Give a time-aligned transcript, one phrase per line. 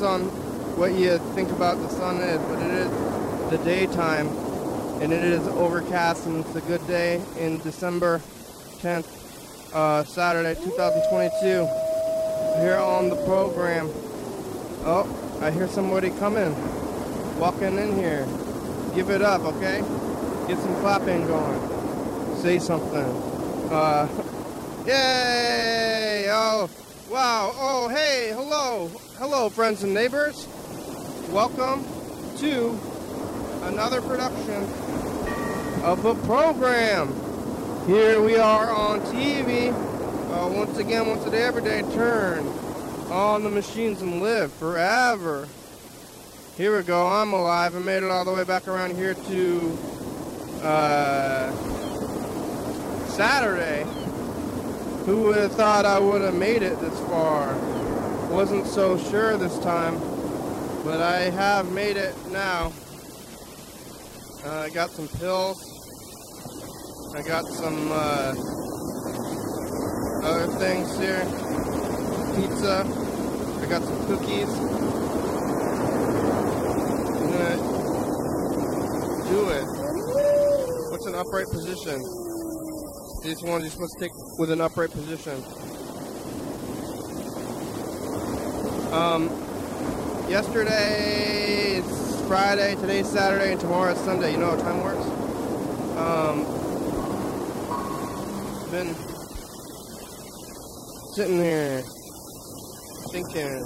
[0.00, 4.28] Depends on what you think about the sun is, but it is the daytime,
[5.02, 8.22] and it is overcast, and it's a good day in December
[8.80, 11.68] 10th, uh, Saturday, 2022.
[12.62, 13.90] Here on the program.
[14.86, 15.04] Oh,
[15.42, 16.54] I hear somebody coming,
[17.38, 18.26] walking in here.
[18.94, 19.80] Give it up, okay?
[20.48, 22.36] Get some clapping going.
[22.38, 23.04] Say something.
[23.70, 24.08] Uh,
[24.86, 26.24] yay!
[26.30, 26.70] Oh,
[27.10, 27.52] wow.
[27.54, 28.90] Oh, hey, hello.
[29.20, 30.48] Hello, friends and neighbors.
[31.28, 31.84] Welcome
[32.38, 32.70] to
[33.64, 34.62] another production
[35.84, 37.08] of a program.
[37.86, 39.74] Here we are on TV.
[39.74, 42.46] Uh, once again, once a day, every day, turn
[43.10, 45.46] on the machines and live forever.
[46.56, 47.06] Here we go.
[47.06, 47.76] I'm alive.
[47.76, 49.78] I made it all the way back around here to
[50.62, 51.52] uh,
[53.08, 53.82] Saturday.
[55.04, 57.79] Who would have thought I would have made it this far?
[58.30, 59.98] Wasn't so sure this time,
[60.84, 62.72] but I have made it now.
[64.46, 65.58] Uh, I got some pills.
[67.14, 68.32] I got some uh,
[70.24, 71.24] other things here.
[72.36, 72.86] Pizza.
[73.60, 74.48] I got some cookies.
[77.18, 77.56] I'm gonna
[79.28, 79.64] do it.
[80.90, 81.98] What's an upright position?
[83.24, 85.42] These ones you're supposed to take with an upright position.
[88.92, 89.28] Um,
[90.28, 94.32] yesterday it's Friday, today's Saturday, and tomorrow Sunday.
[94.32, 95.06] You know how time works?
[95.96, 96.42] Um,
[98.72, 98.94] been
[101.14, 101.82] sitting here
[103.12, 103.62] thinking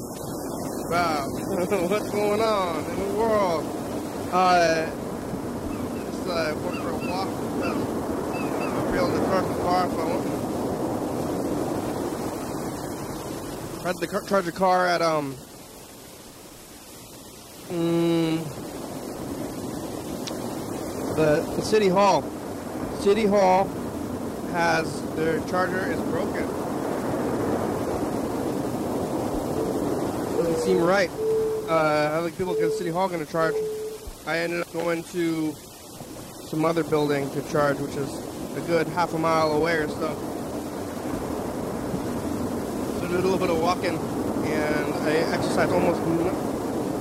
[0.88, 1.30] about
[1.88, 3.64] what's going on in the world.
[4.30, 4.84] Uh,
[6.04, 7.44] just uh, went for a walk.
[8.94, 10.43] To charge the car I want.
[13.84, 15.34] Tried to charge the car at um.
[17.68, 18.42] Mm,
[21.16, 22.22] the, the city hall.
[23.00, 23.64] City hall
[24.52, 26.46] has their charger is broken.
[30.38, 31.10] Doesn't seem right.
[31.68, 33.54] Uh, how many people can City Hall going to charge?
[34.26, 35.52] I ended up going to
[36.46, 40.33] some other building to charge, which is a good half a mile away or so.
[43.14, 46.00] Did a little bit of walking, and I exercise almost.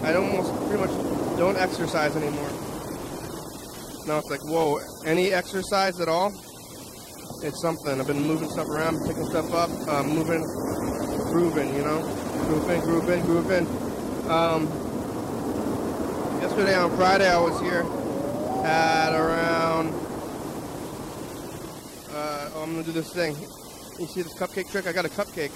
[0.05, 0.91] I almost pretty much
[1.39, 2.49] don't exercise anymore.
[4.05, 6.29] Now it's like, whoa, any exercise at all?
[7.41, 7.99] It's something.
[7.99, 10.43] I've been moving stuff around, picking stuff up, uh, moving,
[11.33, 12.03] grooving, you know,
[12.45, 13.65] grooving, grooving, grooving.
[14.29, 14.67] Um,
[16.43, 17.87] yesterday on Friday, I was here
[18.63, 19.87] at around.
[22.13, 23.35] Uh, oh, I'm gonna do this thing.
[23.99, 24.85] You see this cupcake trick?
[24.85, 25.51] I got a cupcake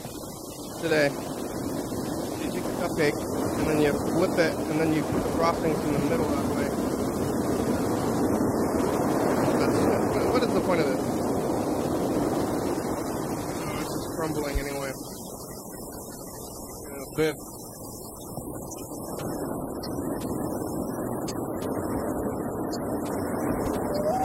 [0.81, 1.09] today.
[1.09, 3.17] You take the cupcake
[3.57, 6.45] and then you flip it, and then you put the frostings in the middle that
[6.55, 6.69] way.
[9.59, 9.79] That's,
[10.31, 10.99] what is the point of this?
[13.59, 14.91] Oh, it's just crumbling anyway.
[16.89, 17.35] A bit.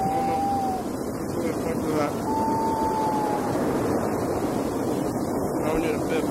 [0.04, 0.36] Oh no.
[1.22, 2.12] What's the point of that?
[5.62, 6.24] Now we need a bib.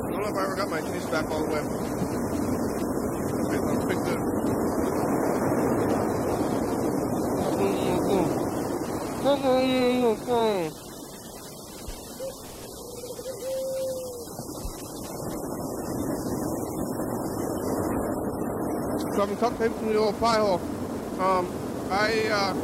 [0.00, 1.60] I don't know if I ever got my taste back all the way.
[3.44, 4.18] Okay, let's fix it.
[7.58, 8.26] Boom, boom, boom.
[9.22, 9.62] Boom, boom,
[10.00, 10.72] boom, boom.
[19.38, 20.60] Cupcakes in the old pie hole.
[21.20, 21.46] Um,
[21.92, 22.54] I, uh,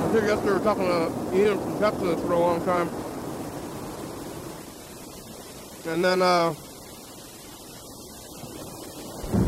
[0.00, 2.88] I here yesterday, we were talking to Ian from Texas for a long time.
[5.86, 6.54] And then, uh,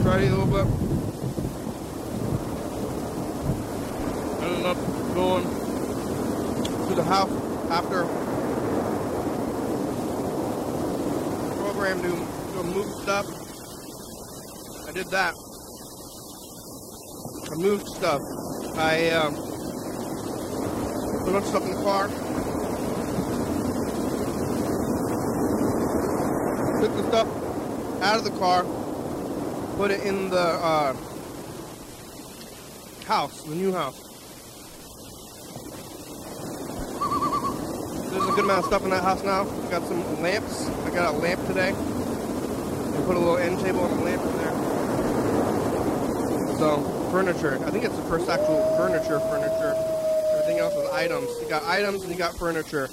[0.02, 0.66] tried to eat a little bit.
[4.44, 4.76] Ended up
[5.14, 5.44] going
[6.88, 7.32] to the house
[7.70, 8.04] after
[11.56, 12.10] program to,
[12.52, 13.26] to move stuff.
[14.86, 15.43] I did that.
[18.04, 18.20] Stuff.
[18.76, 19.34] I um,
[21.24, 22.08] put stuff in the car.
[26.82, 27.28] Took the stuff
[28.02, 28.64] out of the car,
[29.78, 30.92] put it in the uh,
[33.06, 33.98] house, the new house.
[38.10, 39.48] There's a good amount of stuff in that house now.
[39.48, 40.68] I got some lamps.
[40.68, 41.70] I got a lamp today.
[41.70, 44.52] I put a little end table and a lamp in there.
[46.58, 47.62] So furniture.
[47.64, 49.20] I think it's the first actual furniture.
[49.30, 49.78] Furniture.
[50.34, 51.30] Everything else is items.
[51.40, 52.88] You got items and you got furniture.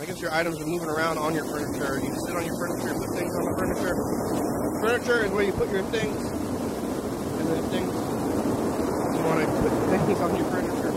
[0.00, 2.00] I guess your items are moving around on your furniture.
[2.02, 3.94] You sit on your furniture, put things on the furniture.
[4.82, 7.94] Furniture is where you put your things, and then things
[9.14, 10.92] you want to put things on your furniture.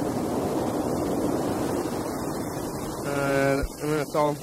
[3.05, 4.35] Uh, and then it's all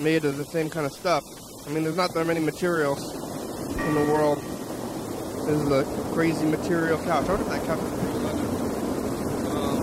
[0.00, 1.22] made of the same kind of stuff.
[1.68, 4.55] I mean, there's not that many materials in the world.
[5.46, 7.28] This is a crazy material couch.
[7.28, 8.46] I wonder if that couch is pretty leather.
[9.54, 9.78] Um,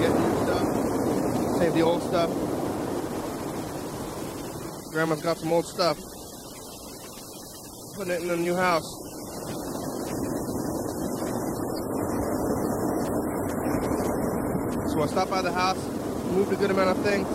[0.00, 1.58] get new stuff.
[1.58, 2.30] Save the old stuff.
[4.90, 5.98] Grandma's got some old stuff.
[7.94, 8.88] Putting it in the new house.
[14.90, 15.76] So I stopped by the house,
[16.32, 17.28] moved a good amount of things.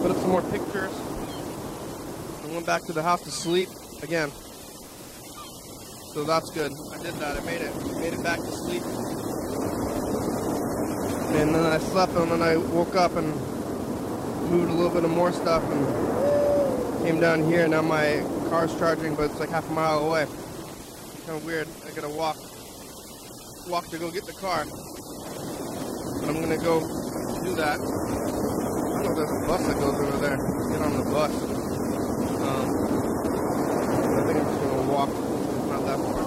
[0.00, 1.01] Put up some more pictures.
[2.62, 3.68] Went back to the house to sleep
[4.04, 4.30] again.
[6.14, 6.70] So that's good.
[6.70, 7.36] I did that.
[7.36, 7.74] I made it.
[7.98, 8.84] Made it back to sleep.
[11.34, 13.34] And then I slept and then I woke up and
[14.48, 17.66] moved a little bit of more stuff and came down here.
[17.66, 20.26] Now my car's charging, but it's like half a mile away.
[21.26, 21.66] Kind of weird.
[21.84, 22.36] I gotta walk,
[23.66, 24.66] walk to go get the car.
[26.20, 26.78] But I'm gonna go
[27.42, 27.80] do that.
[27.80, 30.36] I don't know there's a bus that goes over there.
[30.70, 31.62] Get on the bus.
[32.42, 32.66] Um,
[34.18, 35.08] I think I'm just gonna walk.
[35.10, 36.22] It's not that far.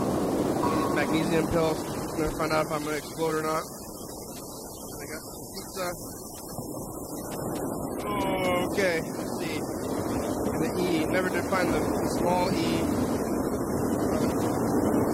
[1.15, 1.79] Magnesium pills.
[1.79, 3.63] I'm gonna find out if I'm gonna explode or not.
[4.99, 5.85] I got some pizza.
[8.73, 9.55] Okay, let's see.
[10.51, 11.05] And the E.
[11.05, 11.79] Never did find the,
[12.19, 12.81] small E.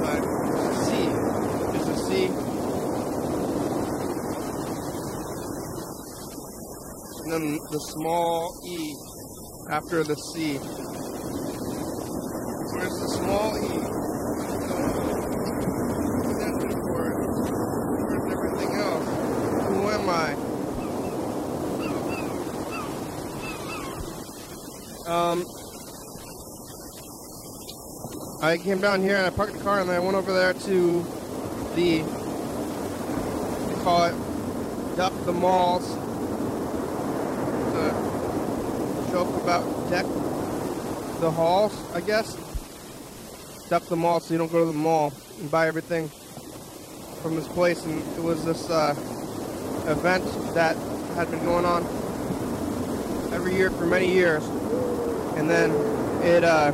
[0.02, 0.22] But
[0.86, 0.90] C.
[1.72, 2.10] There's a C.
[7.22, 8.96] And then the small E
[9.70, 10.58] after the C.
[12.74, 13.92] Where's the small E?
[16.22, 17.14] Extension cord.
[18.02, 19.08] Where's everything else?
[19.68, 20.36] Who am I?
[25.06, 25.46] Um,
[28.42, 30.54] I came down here and I parked the car and then I went over there
[30.54, 31.02] to
[31.76, 32.02] the,
[33.68, 34.16] they call it
[34.98, 35.86] Duck the Malls.
[37.68, 40.06] It's a joke about deck
[41.20, 42.36] the halls, I guess.
[43.70, 46.10] Duck the mall so you don't go to the mall and buy everything
[47.22, 47.86] from this place.
[47.86, 48.94] And it was this uh,
[49.88, 50.26] event
[50.56, 50.76] that
[51.16, 51.84] had been going on
[53.34, 54.44] every year for many years.
[55.38, 55.72] And then
[56.24, 56.72] it uh,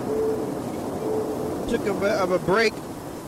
[1.68, 2.74] took a bit of a break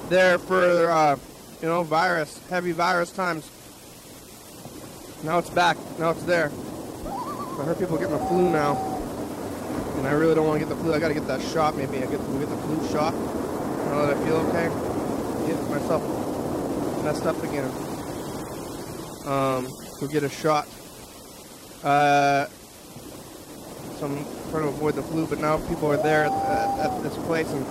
[0.09, 1.17] there for, uh,
[1.61, 3.49] you know, virus, heavy virus times.
[5.23, 5.77] Now it's back.
[5.99, 6.51] Now it's there.
[7.05, 8.77] I heard people getting the flu now.
[9.97, 10.93] And I really don't want to get the flu.
[10.93, 11.97] I got to get that shot maybe.
[11.97, 13.13] I get, get the flu shot.
[13.13, 14.69] Now that I feel okay.
[15.47, 16.01] Get myself
[17.03, 17.69] messed up again.
[19.25, 19.67] Um,
[19.99, 20.67] go get a shot.
[21.83, 22.45] Uh,
[23.97, 26.31] so I'm trying to avoid the flu, but now people are there at,
[26.79, 27.63] at, this place and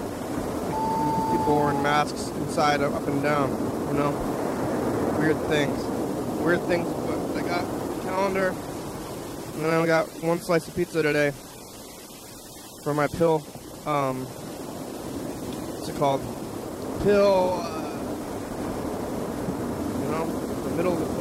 [1.32, 3.50] people wearing masks inside, up and down.
[3.88, 4.11] You know,
[5.18, 5.82] weird things.
[6.40, 6.88] Weird things.
[7.06, 7.64] But I got
[8.02, 11.32] calendar, and then I got one slice of pizza today
[12.85, 13.44] for my pill.
[13.87, 16.20] Um, what's it called?
[17.02, 17.61] Pill.
[17.61, 17.88] Uh,
[20.02, 20.26] you know,
[20.62, 21.18] the middle of the pill.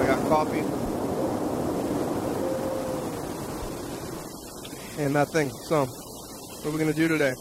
[0.00, 0.81] I got coffee.
[5.02, 5.50] And that thing.
[5.50, 7.34] So, what are we gonna do today?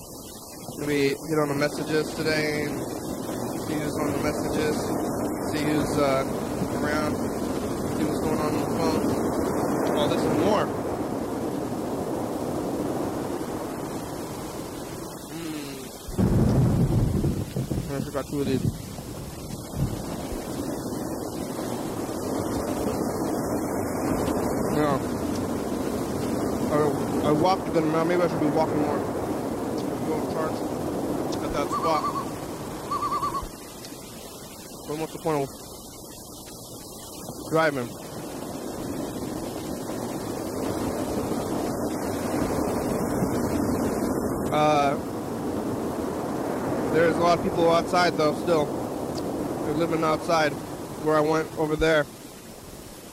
[0.80, 4.76] We get on the messages today and see who's on the messages,
[5.52, 6.26] see who's uh,
[6.82, 7.16] around,
[7.98, 10.66] see what's going on on the phone, all this and more.
[15.30, 17.92] Mm.
[17.92, 18.66] I forgot two of these.
[24.76, 25.22] No.
[26.72, 26.76] I,
[27.28, 27.74] I walked.
[27.74, 29.00] Maybe I should be walking more.
[30.08, 30.54] Go charge
[31.44, 32.04] at that spot.
[34.88, 35.50] But what's the point of
[37.50, 37.90] driving?
[44.54, 44.98] Uh,
[46.94, 48.36] there's a lot of people outside though.
[48.36, 48.66] Still,
[49.66, 50.54] they're living outside.
[51.04, 52.06] Where I went over there,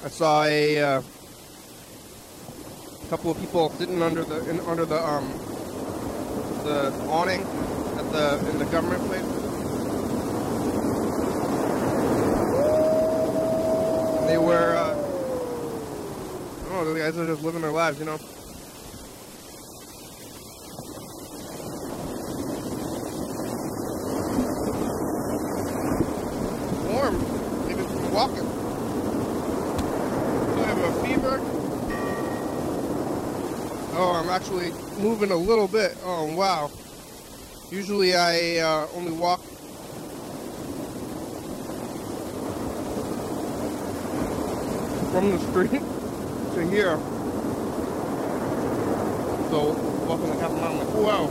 [0.04, 1.02] I saw a uh,
[3.08, 5.26] couple of people sitting under the in, under the um
[6.64, 9.24] the awning at the in the government place.
[14.26, 14.92] They were uh,
[16.60, 18.18] I don't know, the guys are just living their lives, you know.
[34.28, 35.96] I'm actually moving a little bit.
[36.02, 36.70] Oh, wow.
[37.70, 39.40] Usually I uh, only walk
[45.12, 45.70] from the street
[46.54, 46.96] to here.
[49.50, 49.72] So
[50.06, 51.26] walking like half a mile, like, wow,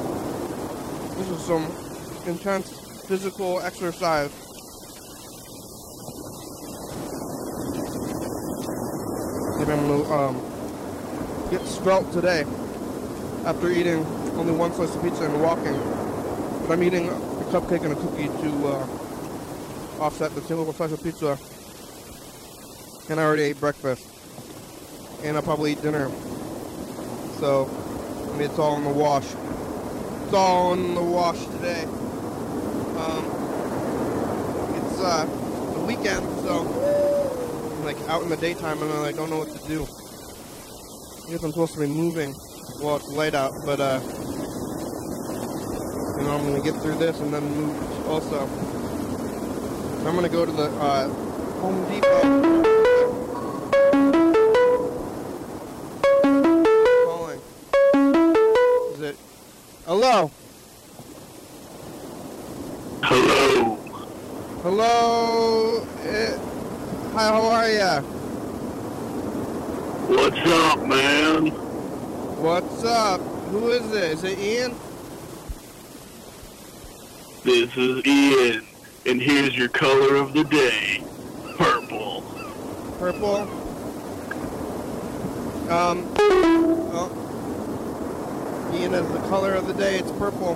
[1.17, 1.63] this is some
[2.25, 2.69] intense
[3.05, 4.31] physical exercise.
[9.57, 12.45] Maybe I'm gonna um, get svelte today
[13.47, 15.71] after eating only one slice of pizza and walking.
[16.67, 17.13] But I'm eating a
[17.49, 21.39] cupcake and a cookie to uh, offset the single slice of pizza.
[23.09, 24.05] And I already ate breakfast.
[25.23, 26.11] And I'll probably eat dinner.
[27.39, 27.69] So,
[28.27, 29.33] I mean, it's all in the wash.
[30.25, 31.83] It's all in the wash today.
[32.97, 33.23] Um,
[34.75, 35.25] it's uh,
[35.73, 36.67] the weekend, so
[37.77, 39.83] I'm like out in the daytime and I like, don't know what to do.
[39.83, 42.35] I guess I'm supposed to be moving
[42.69, 43.99] it's light out, but uh,
[46.17, 48.47] you know, I'm gonna get through this and then move also.
[50.07, 51.07] I'm gonna go to the uh,
[51.59, 52.21] Home Depot.
[57.05, 57.41] Calling.
[58.93, 59.17] Is it?
[59.85, 60.31] Hello.
[63.03, 63.75] Hello.
[64.63, 65.87] Hello.
[66.03, 66.37] Eh,
[67.13, 67.27] hi.
[67.27, 68.01] How are ya?
[70.07, 71.16] What's up, man?
[72.47, 73.19] What's up?
[73.51, 74.03] Who is it?
[74.03, 74.73] Is it Ian?
[77.43, 78.65] This is Ian,
[79.05, 81.03] and here's your color of the day.
[81.57, 82.21] Purple.
[82.99, 83.35] Purple.
[85.69, 86.09] Um.
[86.93, 87.11] Oh.
[88.73, 89.99] Ian is the color of the day.
[89.99, 90.53] It's purple.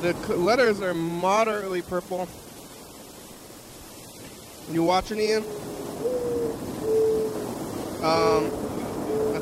[0.00, 2.26] The c- letters are moderately purple.
[4.72, 5.44] You watching, Ian?
[8.02, 8.69] Um.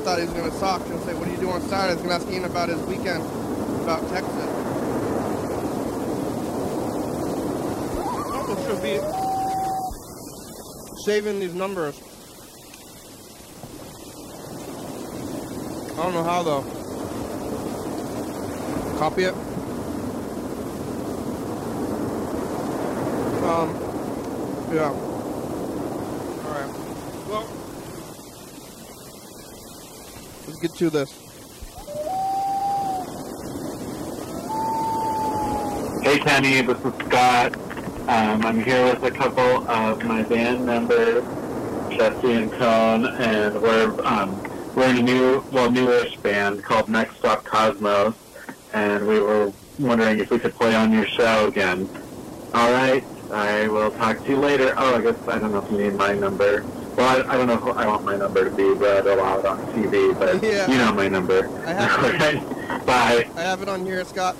[0.09, 2.15] Thought he was gonna talk and say, "What do you do on Saturday?" He's gonna
[2.15, 3.23] ask Ian about his weekend,
[3.83, 4.49] about Texas.
[8.33, 8.99] Also should be
[11.05, 12.01] saving these numbers.
[15.93, 16.65] I don't know how though.
[18.99, 19.35] Copy it.
[23.45, 23.77] Um.
[24.73, 24.89] Yeah.
[26.47, 26.71] All right.
[27.29, 27.47] Well,
[30.61, 31.13] get to this.
[36.03, 37.57] Hey Kenny, this is Scott.
[38.09, 41.23] Um, I'm here with a couple of my band members,
[41.91, 44.43] Jesse and Cone, and we're um,
[44.75, 48.15] we're in a new, well, newish band called Next Stop Cosmos,
[48.73, 51.89] and we were wondering if we could play on your show again.
[52.55, 54.75] All right, I will talk to you later.
[54.77, 56.65] Oh, I guess I don't know if you need my number.
[56.99, 59.59] Well, I, I don't know if I want my number to be read aloud on
[59.69, 60.69] TV, but Yeah.
[60.69, 61.49] you know my number.
[61.65, 62.87] I have it.
[62.87, 63.31] bye.
[63.37, 64.35] I have it on here, Scott.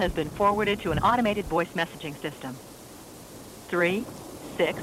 [0.00, 2.56] Has been forwarded to an automated voice messaging system.
[3.68, 4.06] Three,
[4.56, 4.80] six,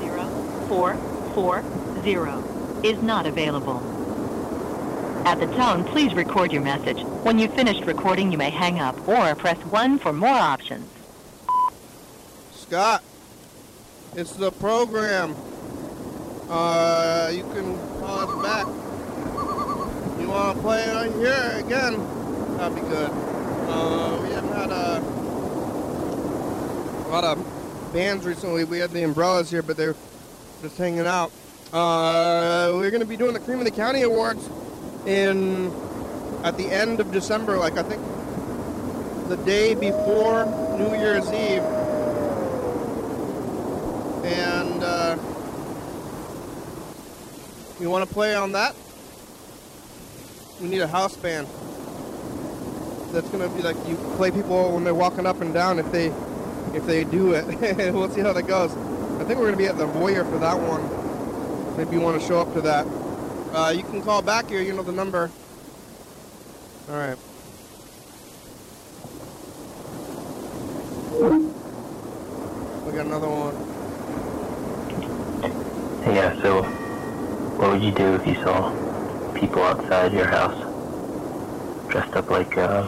[0.00, 0.26] zero,
[0.68, 0.96] four,
[1.34, 1.62] four,
[2.02, 2.42] zero
[2.82, 3.80] is not available.
[5.26, 7.00] At the tone, please record your message.
[7.24, 10.88] When you've finished recording, you may hang up or press 1 for more options.
[12.52, 13.04] Scott,
[14.16, 15.36] it's the program.
[16.48, 18.81] Uh, you can call us back.
[20.32, 22.56] Want to play on here again?
[22.56, 23.10] That'd be good.
[23.10, 24.98] Uh, we haven't had a,
[27.06, 28.64] a lot of bands recently.
[28.64, 29.94] We had the Umbrellas here, but they're
[30.62, 31.30] just hanging out.
[31.70, 34.48] Uh, we're gonna be doing the Cream of the County Awards
[35.04, 35.70] in
[36.44, 38.00] at the end of December, like I think
[39.28, 40.46] the day before
[40.78, 41.62] New Year's Eve
[44.24, 45.18] and uh,
[47.78, 48.74] you want to play on that?
[50.62, 51.48] we need a house band
[53.12, 56.06] that's gonna be like you play people when they're walking up and down if they
[56.72, 57.44] if they do it.
[57.92, 58.70] we'll see how that goes.
[59.20, 61.76] I think we're gonna be at the Voyeur for that one.
[61.76, 62.86] Maybe you want to show up to that.
[63.52, 64.62] Uh, you can call back here.
[64.62, 65.30] You know the number.
[66.88, 67.18] All right.
[72.86, 73.54] We got another one.
[76.14, 76.40] Yeah.
[76.40, 78.81] So, what would you do if you saw?
[79.42, 80.56] People outside your house
[81.90, 82.86] dressed up like, uh,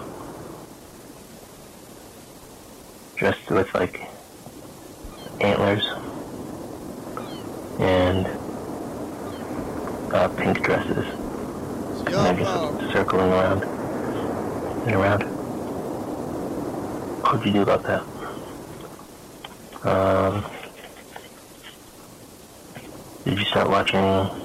[3.17, 4.01] dressed with like
[5.41, 5.85] antlers
[7.81, 8.25] and
[10.15, 11.05] uh, pink dresses?
[12.07, 13.65] And they're just circling around
[14.87, 15.23] and around.
[17.23, 18.03] What would you do about that?
[19.85, 20.45] Um,
[23.25, 24.44] did you start watching?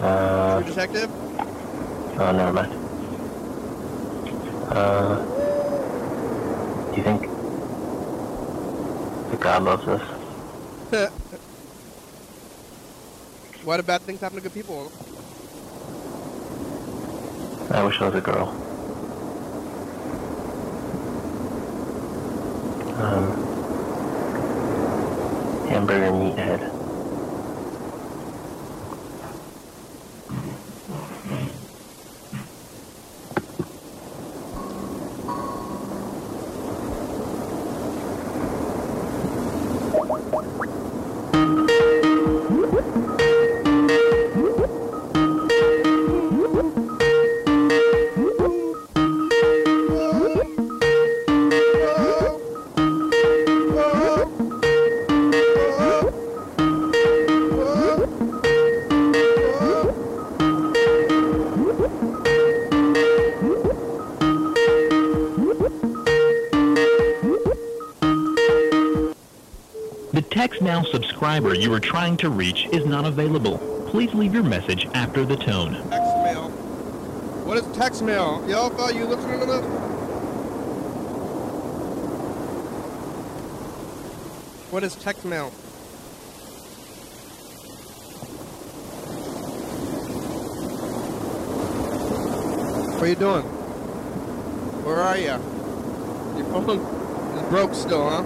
[0.00, 1.10] Uh, True Detective?
[2.20, 2.72] oh, never mind.
[4.70, 5.16] Uh,
[6.90, 7.22] do you think
[9.30, 10.02] that God loves us?
[13.64, 14.92] Why do bad things happen to good people?
[17.70, 18.48] I wish I was a girl.
[22.98, 23.26] Um,
[25.68, 26.75] hamburger meathead.
[40.36, 40.76] The
[71.36, 73.58] subscriber you are trying to reach is not available.
[73.90, 75.74] Please leave your message after the tone.
[75.90, 76.48] Text mail.
[77.44, 78.42] What is text mail?
[78.48, 79.64] Yo, are you listening to this?
[84.70, 85.50] What is text mail?
[92.94, 93.42] What are you doing?
[94.84, 95.36] Where are you?
[96.38, 98.24] Your phone is broke still, huh?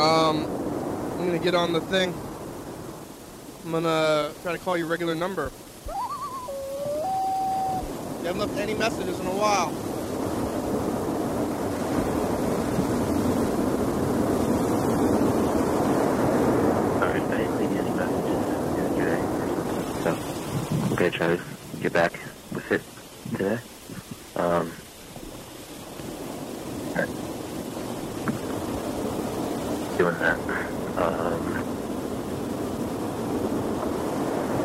[0.00, 0.57] Um,
[1.28, 2.14] gonna get on the thing.
[3.64, 5.52] I'm gonna try to call your regular number.
[8.20, 9.70] You haven't left any messages in a while.
[16.98, 18.46] Sorry, I didn't leave you any messages
[18.78, 19.20] yesterday.
[20.02, 20.10] So,
[20.86, 21.42] I'm gonna try to
[21.82, 22.18] get back
[22.54, 22.80] with it
[23.32, 23.58] today.
[24.34, 24.72] Um,
[26.96, 27.28] alright.
[29.98, 30.78] doing that.
[30.98, 31.40] Um,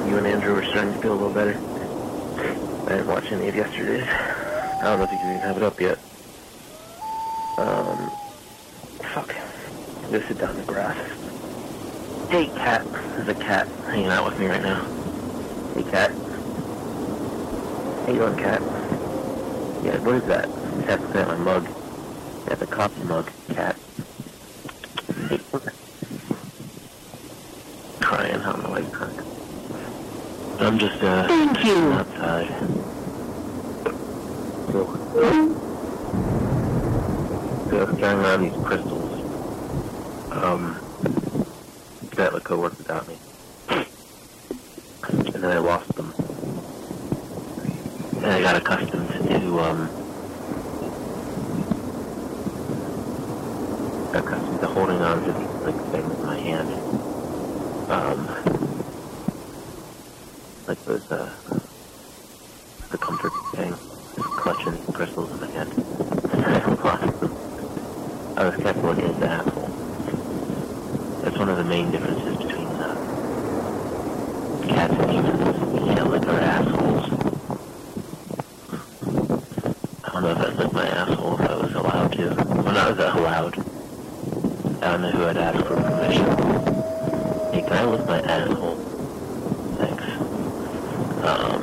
[0.10, 1.56] you and Andrew were starting to feel a little better.
[2.88, 4.08] I didn't watch any of yesterday's.
[4.08, 6.00] I don't know if you can even have it up yet.
[7.60, 8.10] Um,
[9.14, 9.36] fuck.
[10.04, 10.98] I'm gonna sit down in the grass.
[12.32, 12.84] Hey, cat.
[12.92, 14.84] There's a cat hanging out with me right now.
[15.76, 16.12] Hey, cat.
[18.62, 19.84] How you doing, cat?
[19.84, 20.50] Yeah, what is that?
[20.50, 21.68] Looking at my mug.
[22.46, 23.76] That's a coffee mug, cat.
[28.02, 29.20] Crying, know why you crying.
[30.60, 31.92] I'm just, uh, Thank you.
[31.94, 32.48] outside.
[34.72, 34.86] So,
[37.70, 39.20] so carrying around these crystals.
[40.32, 40.80] Um,
[42.16, 43.18] that a work without me.
[43.70, 46.14] And then I lost them.
[48.18, 49.90] And I got accustomed to, um,
[54.14, 56.70] accustomed to holding on to these, like, things in my hand.
[57.90, 58.28] Um,
[60.68, 61.30] like those, uh,
[62.92, 63.76] the comfort thing,
[64.16, 65.74] just clutching crystals in my hand.
[66.32, 67.32] And I lost them.
[68.38, 69.70] I was kept looking at the asshole.
[71.24, 72.96] That's one of the main differences between uh,
[74.68, 75.58] cats and humans.
[75.88, 77.10] Yeah, lick our assholes.
[80.04, 82.36] I don't know if I'd lick my asshole if I was allowed to.
[82.36, 83.58] Well, not that allowed.
[84.84, 86.26] I don't know who I'd ask for permission.
[87.54, 88.76] Hey, can I lick my asshole?
[89.78, 90.04] Thanks.
[91.24, 91.62] Um,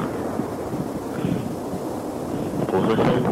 [2.70, 3.22] what was this?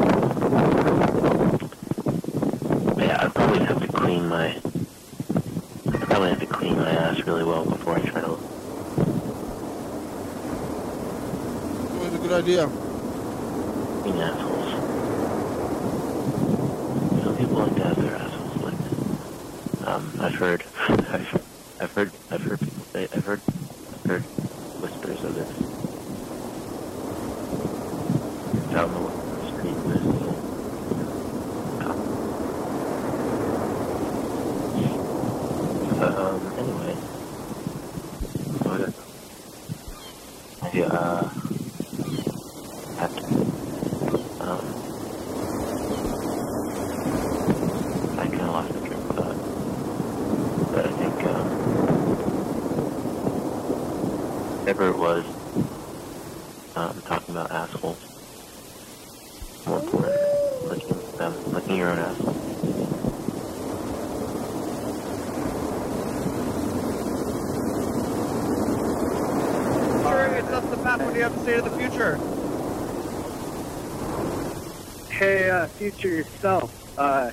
[2.98, 4.60] Yeah, I'd probably have to clean my
[5.86, 8.26] I probably have to clean my ass really well before I try to
[11.94, 12.66] Always a good idea.
[14.02, 14.70] clean assholes.
[17.22, 19.86] Some people like to have their assholes licked.
[19.86, 21.44] Um, I've heard, I've,
[21.78, 23.42] I've heard, I've heard people say, I've heard,
[23.92, 24.22] I've heard
[24.80, 25.50] whispers of this.
[28.72, 30.02] Know what the street is.
[36.00, 36.94] Um, anyway.
[38.64, 38.94] What is
[54.68, 55.24] whatever it was,
[56.76, 57.96] um, talking about assholes.
[59.66, 60.14] More important,
[60.64, 62.34] licking them, licking your own asshole.
[70.02, 71.02] Sure, it's us the past.
[71.02, 72.16] What do you have to say to the future?
[75.10, 76.98] Hey, uh, future yourself.
[76.98, 77.30] Uh,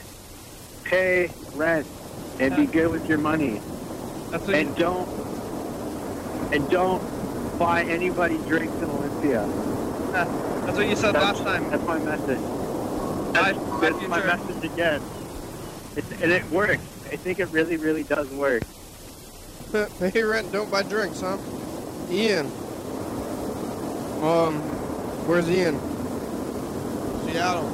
[0.84, 1.88] pay rent
[2.39, 3.60] and be good with your money.
[4.29, 5.10] That's And you, don't
[6.53, 7.01] and don't
[7.58, 9.45] buy anybody drinks in Olympia.
[10.12, 11.69] that's what you said That's, last time.
[11.71, 12.38] that's my message.
[13.34, 14.38] Bye, That's, bye, that's my future.
[14.38, 15.01] message again.
[15.95, 16.84] It's, and it works.
[17.12, 18.63] I think it really, really does work.
[19.99, 21.38] Pay rent, don't buy drinks, huh?
[22.12, 22.45] Ian.
[24.23, 24.60] Um,
[25.27, 25.79] where's Ian?
[27.25, 27.69] Seattle.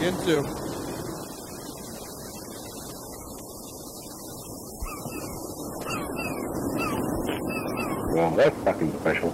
[0.00, 0.42] Ginsu?
[8.14, 9.28] Well, that's fucking special.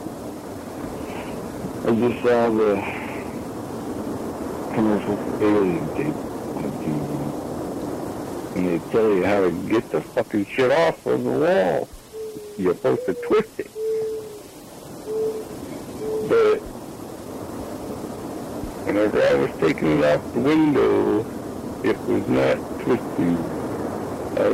[1.85, 2.83] I just saw the
[4.75, 6.17] commercial alien tape
[6.57, 8.57] on TV.
[8.57, 11.89] And they tell you how to get the fucking shit off of the wall.
[12.59, 13.71] You're supposed to twist it.
[16.29, 16.59] But
[18.87, 19.51] whenever I was
[20.33, 21.21] the window,
[21.83, 23.37] it was not twisting.
[24.39, 24.49] I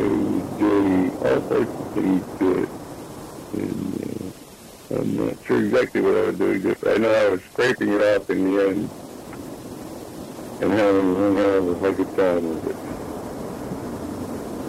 [0.58, 2.68] doing all sorts of things to it.
[3.54, 4.32] And,
[4.90, 6.62] uh, I'm not sure exactly what I was doing.
[6.62, 8.90] Just I know I was scraping it off in the end,
[10.60, 12.76] and having one hell of a fucking time with it.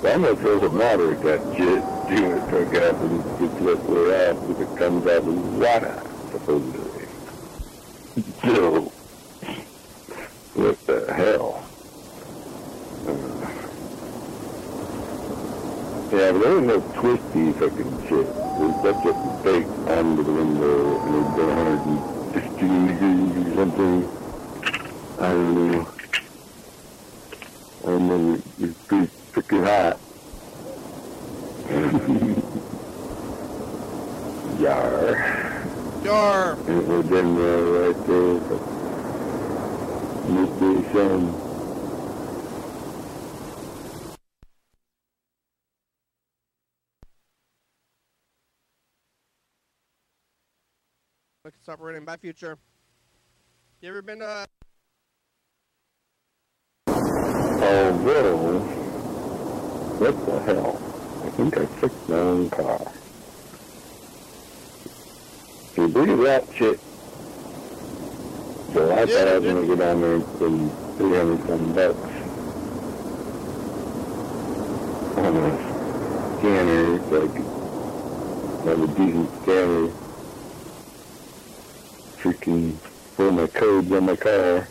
[0.01, 3.23] So I'm gonna throw some water at that shit, see when it took out and
[3.39, 6.01] gets let way off if it comes out with water,
[6.31, 7.07] supposedly.
[8.43, 8.91] So,
[10.55, 11.63] what the hell?
[13.07, 13.11] Uh,
[16.15, 16.81] yeah, but there was no
[17.73, 18.27] fucking shit.
[18.33, 23.95] There's such a fake onto the window and it's been 115 degrees or something.
[25.19, 25.87] I don't know.
[27.85, 29.99] And then it's pretty freaking hot.
[34.59, 35.01] Yar.
[36.03, 36.57] Yar.
[36.69, 38.39] It was in there right there.
[40.29, 41.43] Midday sun.
[51.63, 52.03] I can stop writing.
[52.03, 52.57] Bye, future.
[53.79, 54.45] You ever been to?
[56.87, 58.59] Oh, Although,
[59.99, 60.77] what the hell?
[61.23, 62.81] I think I fixed my own car.
[65.73, 66.79] Can you believe that shit?
[68.73, 71.73] So I Yeah, thought I was gonna get down there and spend three hundred some
[71.73, 71.97] bucks
[75.17, 77.31] on a scanner, could
[78.67, 80.02] have a decent scanner.
[82.23, 82.77] Freaking
[83.17, 84.65] pull my codes on my car.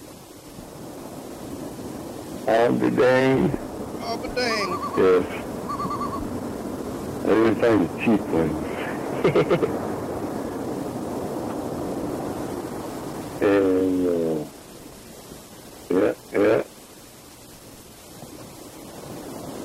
[2.49, 3.59] On the dang.
[4.01, 4.81] Oh, but dang.
[4.97, 5.27] Yes.
[7.21, 8.57] I didn't find the cheap ones.
[13.43, 14.45] and, uh,
[15.91, 16.63] yeah, yeah.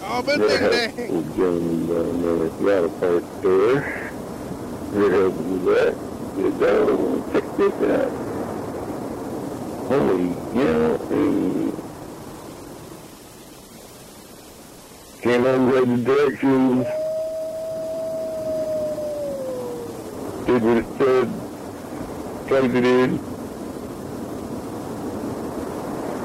[0.04, 1.04] Oh, but That dang, the
[1.38, 3.80] gentleman down there at the auto parts store.
[4.91, 5.95] We're helping with that.
[6.38, 8.12] Know, check this out.
[9.88, 10.30] Holy,
[10.62, 11.73] and
[15.21, 16.86] came unread the directions.
[20.45, 21.28] Did what it said.
[21.28, 21.32] Uh,
[22.47, 23.19] Plugged it in.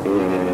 [0.04, 0.52] And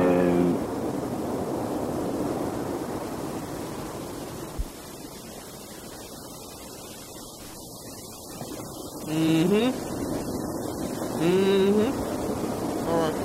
[9.09, 9.71] Mm-hmm.
[11.25, 11.91] Mm-hmm.
[12.89, 13.17] Alright.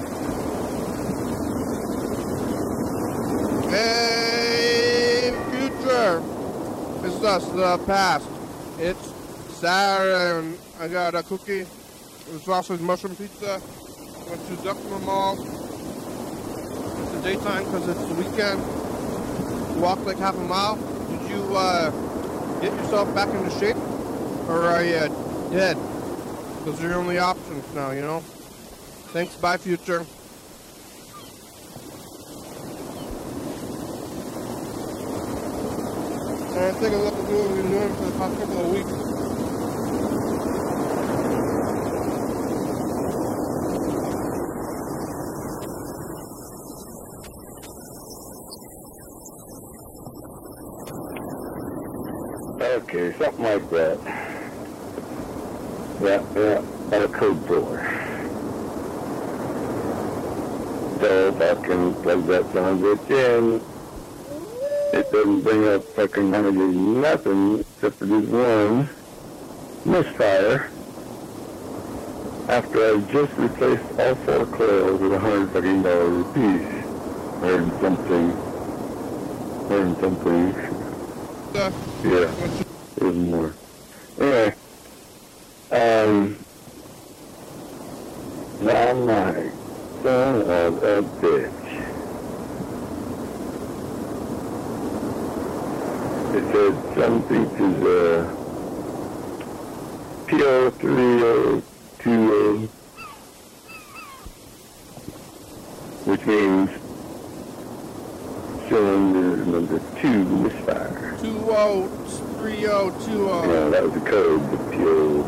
[3.69, 6.21] Hey, future.
[7.01, 7.43] This is us,
[7.77, 8.27] past.
[8.79, 9.13] It's
[9.55, 13.61] Saturday and I got a cookie, a sausage mushroom pizza.
[14.29, 15.35] Went to Zuckman Mall.
[17.01, 19.81] It's the daytime because it's the weekend.
[19.81, 20.75] Walked like half a mile.
[20.75, 21.89] Did you uh,
[22.61, 23.77] get yourself back into shape?
[24.47, 25.07] Or are you
[25.51, 25.77] dead?
[26.65, 28.19] Those are your only options now, you know?
[29.11, 30.05] Thanks, bye, future.
[36.63, 38.67] And I think a look at what we've been doing for the past couple of
[38.71, 38.93] weeks.
[52.63, 53.99] Okay, something like that.
[56.01, 56.61] Yeah, yeah,
[56.95, 57.77] on a code four.
[61.01, 63.72] So if I can plug that a bitch in,
[64.93, 68.87] it doesn't bring up fucking 100 nothing except for this one
[69.85, 70.69] misfire
[72.47, 76.83] after I just replaced all four coils with a hundred fucking dollars a piece.
[77.39, 78.31] Hundred and something.
[79.67, 80.73] Hundred and something.
[81.53, 82.31] Yeah,
[82.97, 83.53] it was more.
[84.19, 84.55] Anyway,
[85.71, 86.37] um,
[88.61, 89.51] now my
[90.03, 91.62] son of a bitch.
[96.35, 98.25] It said some features, uh,
[100.27, 102.67] 3020,
[106.05, 106.69] which means
[108.67, 111.15] cylinder number two misfire.
[111.21, 113.53] 203020.
[113.53, 115.23] Yeah, that was the code, the PO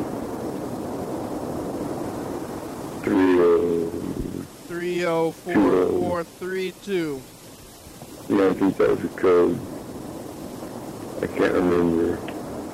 [3.04, 3.36] 30.
[4.68, 7.22] 304432.
[8.28, 9.60] Yeah, I think that was the code.
[11.22, 12.18] I can't remember.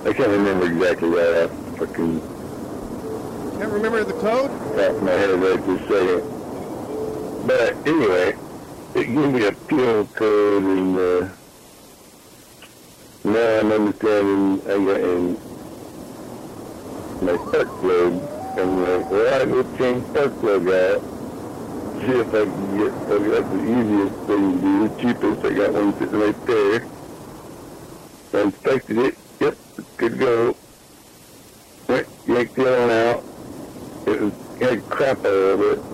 [0.09, 2.19] I can't remember exactly off the fucking
[3.59, 4.49] Can't remember the code?
[4.49, 7.47] top of my head right this second.
[7.47, 8.35] But anyway,
[8.95, 11.29] it gave me a PO code and uh,
[13.23, 15.33] now I'm understanding I got in
[17.23, 18.13] my plug.
[18.57, 21.01] I'm like, well, I go change plug out.
[22.01, 25.45] See if I can get, I got the easiest thing to do, the cheapest.
[25.45, 27.00] I got one sitting right there.
[28.33, 29.17] I inspected it.
[29.39, 30.55] Yep, it's good to go.
[31.87, 33.23] Went, yanked the other one out.
[34.07, 35.79] It was, it had crap all over it.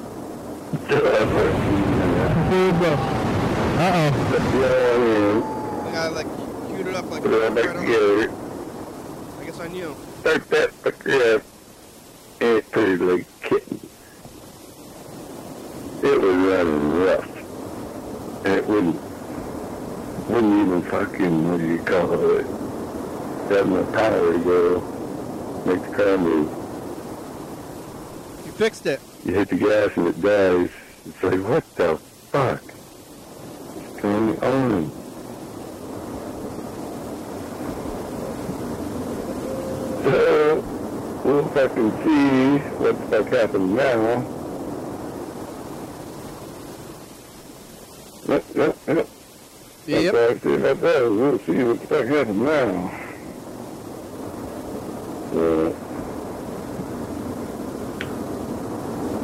[0.90, 1.18] So I
[3.80, 4.28] Uh-oh.
[4.30, 6.28] put the other one in, I got like
[6.68, 8.32] queued it up like put it all back right on- together.
[9.40, 9.96] I guess I knew.
[10.20, 11.44] start that fucker up,
[12.42, 13.80] and it pretty like kitten.
[16.04, 18.96] It was running rough, and it wouldn't,
[20.30, 22.46] wouldn't even fucking, what do you call it,
[23.50, 24.82] have enough power to go
[25.66, 26.50] make the car move.
[28.46, 29.00] You fixed it.
[29.24, 30.70] You hit the gas and it dies.
[31.06, 32.62] It's like, what the fuck?
[33.78, 34.92] It's turning on.
[40.04, 40.62] So,
[41.24, 44.34] we'll fucking see what the fuck happens now.
[48.28, 49.08] Yep, yep, yep.
[49.88, 50.14] Yep.
[50.14, 51.02] That's what I see about that.
[51.02, 52.92] We'll see what the fuck happens now.
[55.32, 55.72] So,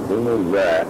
[0.08, 0.88] who knows that?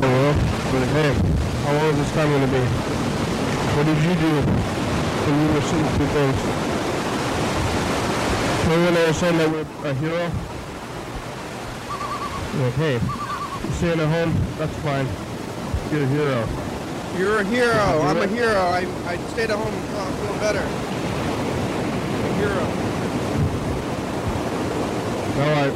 [0.00, 0.32] Well,
[0.72, 0.86] but
[1.64, 2.60] how long is this time going to be?
[3.76, 6.75] What did you do when you were sitting through things?
[8.66, 10.24] Everyone understand that we're a hero?
[12.60, 12.98] Like, hey,
[13.62, 15.06] you're staying at home, that's fine.
[15.92, 16.48] You're a hero.
[17.16, 18.02] You're a hero.
[18.02, 18.58] I'm a hero.
[18.58, 20.64] I, I stayed at home until I'm feeling better.
[20.66, 22.64] I'm a hero.
[25.46, 25.74] Alright.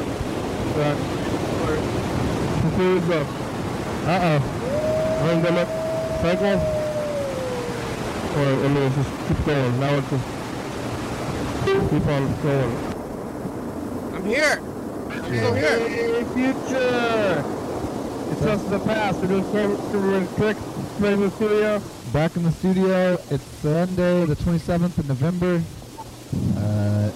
[0.74, 0.98] Right.
[1.62, 3.20] Uh, here we go.
[4.10, 4.40] Uh-oh.
[5.20, 5.68] Pandemic
[6.22, 6.58] cycle?
[8.34, 9.78] Or, I mean, just keep going.
[9.78, 10.39] Now it's just
[11.90, 12.76] keep on going.
[14.14, 14.60] I'm here.
[15.10, 15.88] I'm still here.
[15.88, 17.44] Hey, future!
[18.30, 19.18] It's us the past.
[19.18, 20.56] We're doing camera quick.
[21.00, 21.82] Ready in the studio?
[22.12, 23.18] Back in the studio.
[23.30, 25.60] It's Sunday, the 27th of November.
[26.56, 27.10] Uh,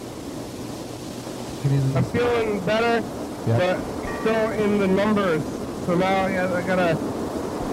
[1.97, 3.07] I'm feeling better,
[3.47, 3.59] Yeah.
[3.59, 5.43] but still in the numbers.
[5.87, 6.95] So now yeah, I gotta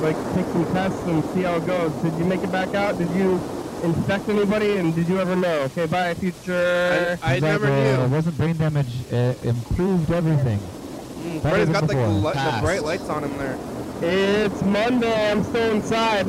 [0.02, 1.92] like take some tests and see how it goes.
[2.04, 2.98] Did you make it back out?
[3.00, 3.40] Did you
[3.84, 4.78] infect anybody?
[4.78, 5.62] And did you ever know?
[5.62, 7.18] Okay, bye, future.
[7.24, 8.16] I, I Seems like, never uh, knew.
[8.16, 9.12] wasn't brain damage.
[9.12, 10.60] Uh, improved everything.
[10.60, 12.08] Mm, better Freddy's than got like the, before.
[12.08, 13.58] li- the bright lights on him there.
[14.02, 15.32] It's Monday.
[15.32, 16.26] I'm still inside.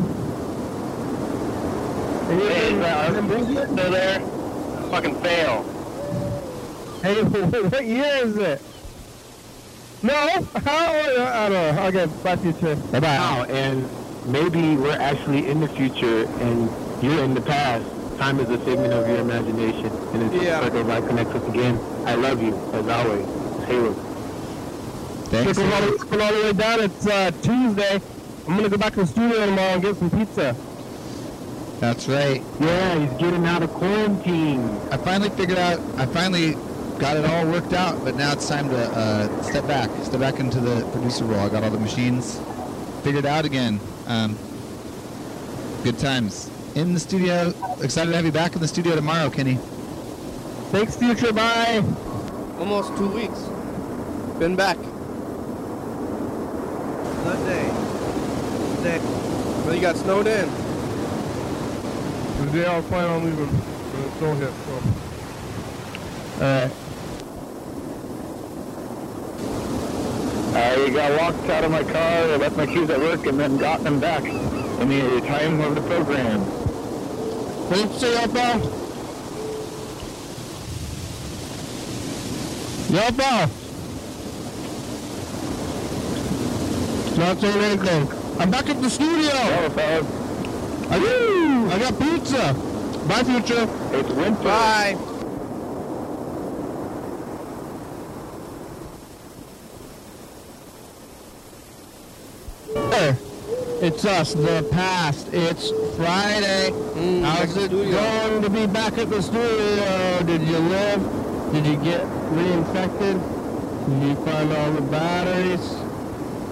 [2.29, 2.69] Hey,
[3.67, 4.21] still there?
[4.91, 5.63] Fucking fail.
[7.03, 8.63] Hey, what year is it?
[10.03, 10.15] No,
[10.65, 10.93] how?
[10.93, 11.87] I don't know.
[11.87, 12.77] Okay, bye, future.
[12.77, 13.17] Bye bye.
[13.17, 13.89] Wow, and
[14.27, 16.69] maybe we're actually in the future and
[17.03, 17.85] you're in the past.
[18.19, 20.61] Time is a figment of your imagination, and it's Yeah.
[20.61, 21.79] a circle that connects us again.
[22.07, 23.27] I love you, as always.
[23.67, 23.93] Halo.
[25.31, 25.53] Thanks.
[25.59, 26.81] Trickle all, the- trickle all the way down.
[26.81, 28.01] It's uh, Tuesday.
[28.47, 30.55] I'm gonna go back to the studio tomorrow and get some pizza.
[31.81, 32.43] That's right.
[32.61, 34.61] Yeah, he's getting out of quarantine.
[34.93, 35.81] I finally figured out.
[35.97, 36.57] I finally
[36.99, 40.39] got it all worked out, but now it's time to uh, step back, step back
[40.39, 41.41] into the producer role.
[41.41, 42.39] I got all the machines
[43.03, 43.81] figured out again.
[44.07, 44.37] Um,
[45.83, 47.53] good times in the studio.
[47.81, 49.59] Excited to have you back in the studio tomorrow, Kenny.
[50.71, 51.33] Thanks, future.
[51.33, 51.83] Bye.
[52.59, 53.41] Almost two weeks.
[54.39, 54.79] Been back.
[57.25, 57.69] The day.
[58.83, 59.01] The.
[59.65, 60.49] Well, you got snowed in.
[62.47, 64.53] Today I was planning on leaving, but it's still hit.
[64.67, 64.73] So.
[66.45, 66.73] Alright.
[70.55, 73.57] I got locked out of my car, I left my keys at work, and then
[73.57, 76.62] got them back in the time of the program.
[77.69, 78.47] What did you say, Yelpa?
[82.93, 83.49] Yelpa!
[87.19, 88.09] Not saying anything.
[88.41, 89.31] I'm back at the studio!
[90.91, 90.97] I,
[91.71, 92.55] I got pizza!
[93.09, 93.69] Bye, future!
[93.93, 94.43] It's winter.
[94.43, 94.97] Bye.
[102.75, 103.17] Hey,
[103.83, 105.29] it's us, the past.
[105.33, 106.71] It's Friday.
[106.71, 107.91] Mm, back How's it studio.
[107.93, 110.23] going to be back at the studio?
[110.25, 111.53] Did you live?
[111.53, 113.21] Did you get reinfected?
[113.89, 115.61] Did you find all the batteries?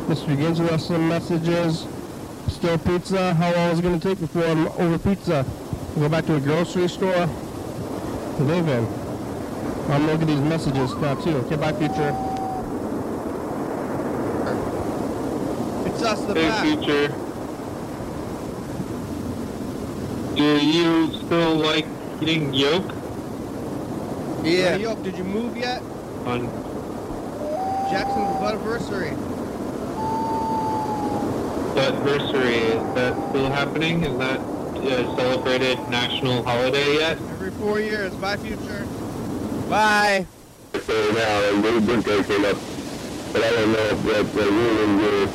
[0.08, 0.36] Mr.
[0.36, 1.86] Gibbs left some messages.
[2.48, 3.32] Still pizza?
[3.34, 5.46] How long is it going to take before I'm over pizza?
[5.96, 8.86] Go back to a grocery store to live in.
[9.92, 11.36] I'm looking at these messages now too.
[11.46, 12.14] Okay, bye, future.
[15.86, 16.64] It's us, the Hey, past.
[16.64, 17.14] future.
[20.40, 21.84] Do you still like
[22.22, 22.86] eating yolk
[24.42, 24.72] Yeah.
[24.72, 25.82] Hey, yo, did you move yet?
[26.24, 26.48] on
[27.90, 29.10] Jackson's anniversary.
[31.76, 32.56] anniversary?
[32.72, 34.02] Is that still happening?
[34.04, 37.18] Is that uh, celebrated national holiday yet?
[37.18, 38.14] Every four years.
[38.14, 38.86] Bye, future.
[39.68, 40.26] Bye.
[40.72, 42.56] So now, a little birthday came up,
[43.34, 45.28] but I don't know if that the woman will.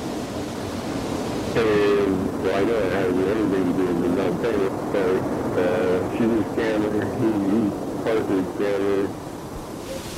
[1.62, 5.22] And well, I know it has anything to do with not paying it.
[5.56, 6.92] So uh, she's a scammer.
[7.20, 9.02] He, he's partially a scammer.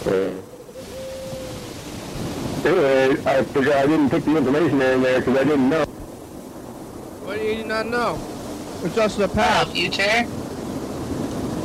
[0.08, 0.10] Uh,
[2.68, 5.84] anyway, I forgot I didn't put the information in there because I didn't know.
[7.26, 8.18] What do you not know?
[8.84, 9.72] It's us, the Hello, past.
[9.72, 10.26] future.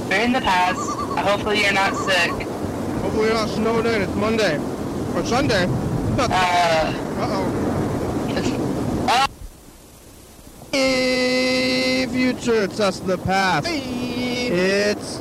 [0.08, 0.80] We're in the past.
[1.18, 2.30] Hopefully you're not sick.
[2.30, 4.02] Hopefully you're not snowed in.
[4.02, 4.58] It's Monday.
[5.14, 5.66] Or Sunday.
[6.18, 7.48] Uh, Uh-oh.
[10.70, 13.66] Hey, future, it's us, in the past.
[13.68, 15.16] It's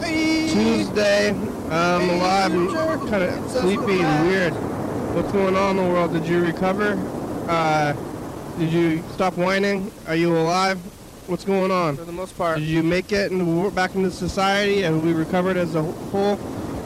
[0.54, 1.30] Tuesday.
[1.72, 2.54] I'm alive.
[2.54, 4.54] I'm kind of sleepy and weird.
[5.16, 6.14] What's going on in the world?
[6.14, 6.94] Did you recover?
[7.50, 7.94] Uh,
[8.60, 9.92] did you stop whining?
[10.06, 10.78] Are you alive?
[11.26, 11.98] What's going on?
[11.98, 12.60] For the most part.
[12.60, 14.84] Did you make it into, back into society?
[14.84, 16.36] and we recovered as a whole?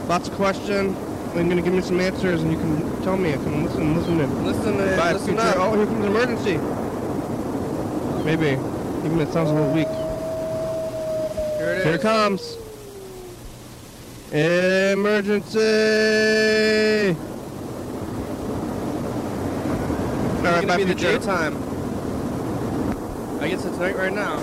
[0.08, 0.98] Lots of questions.
[1.34, 3.34] Going to give me some answers and you can tell me.
[3.34, 4.46] I can listen, listen in.
[4.46, 5.54] Listen, Bye, listen future.
[5.58, 6.58] Oh, here comes an emergency.
[8.24, 8.52] Maybe.
[9.06, 10.05] Even it sounds a little weak.
[11.86, 12.02] Here it is.
[12.02, 12.58] Here it comes.
[14.32, 15.60] Emergency!
[20.46, 21.56] Alright, back to the daytime.
[23.42, 24.36] I guess it's night right now.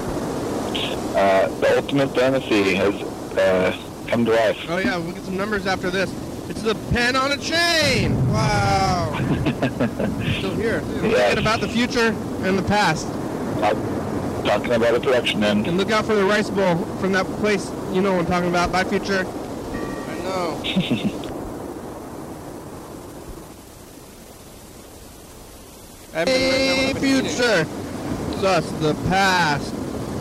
[1.16, 2.95] Uh, the ultimate fantasy has
[3.37, 4.64] uh, come to life.
[4.69, 6.11] Oh yeah, we'll get some numbers after this.
[6.49, 8.14] It's the pen on a chain!
[8.33, 9.14] Wow!
[10.39, 10.81] Still here.
[10.83, 11.35] We're Yes.
[11.35, 12.14] thinking about the future
[12.45, 13.07] and the past.
[14.45, 15.66] Talking about a production end.
[15.66, 18.49] And look out for the rice bowl from that place you know what I'm talking
[18.49, 18.72] about.
[18.72, 19.26] Bye, future.
[19.26, 20.62] I know.
[26.14, 27.64] Hey, future.
[27.64, 29.74] It's the past.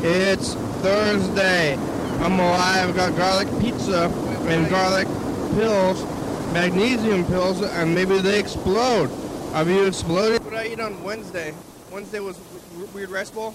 [0.04, 1.76] It's Thursday.
[2.22, 2.90] I'm alive.
[2.90, 4.06] I've got garlic pizza
[4.48, 5.06] and garlic
[5.54, 6.06] pills,
[6.54, 9.10] magnesium pills, and maybe they explode.
[9.52, 10.42] Have you exploded?
[10.46, 11.54] What did I eat on Wednesday?
[11.92, 12.40] Wednesday was
[12.94, 13.54] weird rice bowl.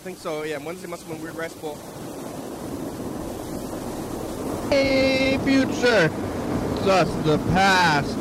[0.00, 0.44] I think so.
[0.44, 1.76] Yeah, Wednesday must have been weird rice bowl.
[4.70, 6.08] Hey, future.
[6.08, 8.16] It's us, the past.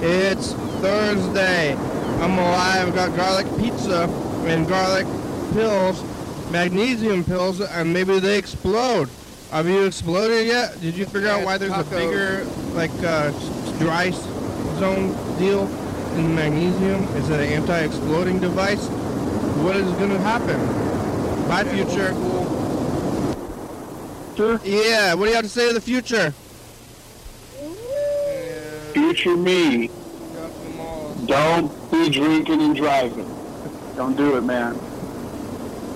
[0.00, 1.72] It's Thursday.
[1.72, 2.86] I'm alive.
[2.86, 4.04] I've got garlic pizza
[4.46, 5.06] and garlic
[5.54, 6.04] pills,
[6.52, 9.08] magnesium pills, and maybe they explode.
[9.50, 10.80] Have you exploded yet?
[10.80, 13.32] Did you figure out why there's a bigger, like, uh,
[13.80, 14.10] dry
[14.78, 15.66] zone deal
[16.16, 17.02] in magnesium?
[17.16, 18.86] Is it an anti-exploding device?
[19.64, 20.93] What is going to happen?
[21.48, 22.12] Bye, future.
[24.64, 26.32] Yeah, what do you have to say to the future?
[28.92, 29.90] Future me.
[31.26, 33.28] Don't be drinking and driving.
[33.96, 34.74] Don't do it, man.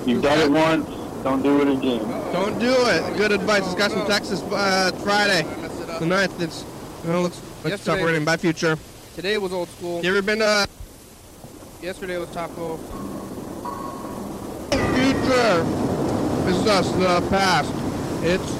[0.06, 0.86] You've done it once.
[1.24, 2.00] Don't do it again.
[2.32, 3.16] Don't do it.
[3.16, 3.64] Good advice.
[3.64, 4.40] This guy's from Texas.
[4.42, 5.42] Uh, Friday,
[5.98, 6.40] the 9th.
[6.40, 6.64] It's,
[7.04, 8.24] you know, looks Let's stop Yesterday- reading.
[8.24, 8.78] Bye, future.
[9.16, 10.00] Today was old school.
[10.02, 10.66] You ever been to
[11.82, 12.78] Yesterday was taco.
[15.28, 15.62] Future?
[16.46, 17.72] This is us, the past.
[18.24, 18.50] It's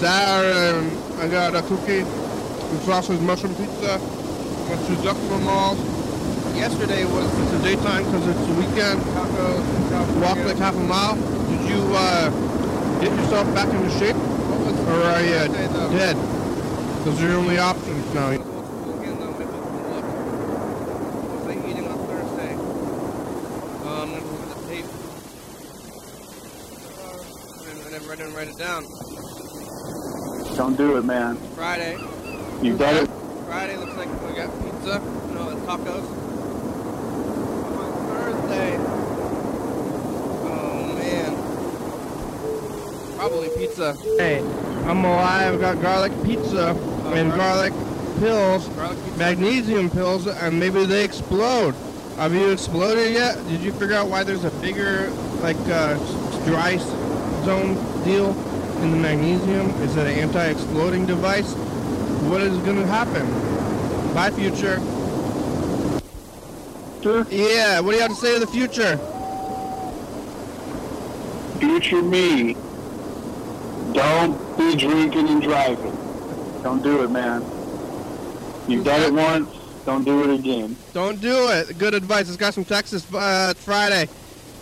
[0.00, 3.98] Saturday, and I got a cookie and sausage mushroom pizza.
[4.68, 5.76] Went to Zuckerman Mall.
[6.56, 9.00] Yesterday was It's the daytime because it's the weekend.
[9.00, 10.20] tacos.
[10.22, 11.16] Walk like half a mile.
[11.16, 12.30] Did you uh,
[13.00, 14.16] get yourself back into shape?
[14.16, 15.90] Or are you Thursday, though?
[15.90, 16.16] dead?
[17.04, 18.30] Those are your only options now.
[18.30, 19.32] It was old school again though.
[19.32, 20.04] Maybe we can look.
[20.04, 22.52] What was I eating on Thursday?
[23.84, 24.86] Um, let me look at the tape.
[26.96, 28.84] Uh, I didn't- I didn't, I didn't write it down.
[30.56, 31.36] Don't do it, man.
[31.56, 31.96] Friday.
[32.62, 33.08] You got it.
[33.46, 35.00] Friday looks like we got pizza.
[35.34, 36.04] No, it's tacos.
[37.80, 38.76] On Thursday.
[40.46, 41.32] Oh man.
[43.18, 43.94] Probably pizza.
[44.18, 44.38] Hey,
[44.86, 45.54] I'm alive.
[45.54, 46.70] I've got garlic pizza
[47.12, 47.72] and garlic
[48.20, 48.68] pills,
[49.18, 51.74] magnesium pills, and maybe they explode.
[52.16, 53.36] Have you exploded yet?
[53.48, 55.10] Did you figure out why there's a bigger,
[55.42, 55.94] like, uh,
[56.46, 56.86] dry s-
[57.44, 57.74] zone
[58.04, 58.30] deal
[58.82, 59.70] in the magnesium?
[59.82, 61.52] Is it an anti-exploding device?
[62.24, 63.26] What is going to happen?
[64.14, 64.80] Bye, future.
[67.30, 68.96] Yeah, what do you have to say to the future?
[71.58, 72.54] Future me.
[73.92, 75.96] Don't be drinking and driving.
[76.62, 77.42] Don't do it, man.
[78.66, 79.50] You've done it once.
[79.84, 80.76] Don't do it again.
[80.94, 81.76] Don't do it.
[81.76, 82.26] Good advice.
[82.26, 83.06] This guy's from Texas.
[83.12, 84.08] Uh, it's Friday,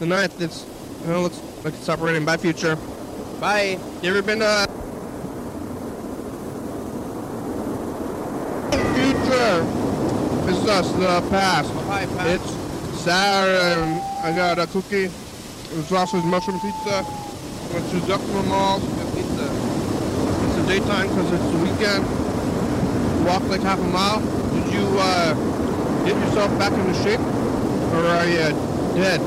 [0.01, 0.41] the 9th.
[0.41, 0.67] It's
[1.09, 2.25] know, looks like it's operating.
[2.25, 2.77] Bye, future.
[3.41, 3.79] Bye.
[4.03, 4.67] You ever been to
[8.95, 9.65] future?
[10.47, 11.71] This is us, the past.
[11.87, 12.29] hi, past.
[12.29, 17.05] It's Saturday, I got a cookie, and sausage mushroom pizza.
[17.73, 18.79] Went to Zuckerman Mall.
[18.79, 19.49] Got pizza.
[20.47, 23.27] It's the daytime because it's the weekend.
[23.27, 24.21] Walk like half a mile.
[24.55, 25.35] Did you uh,
[26.05, 28.55] get yourself back into shape, or are you
[28.95, 29.21] dead?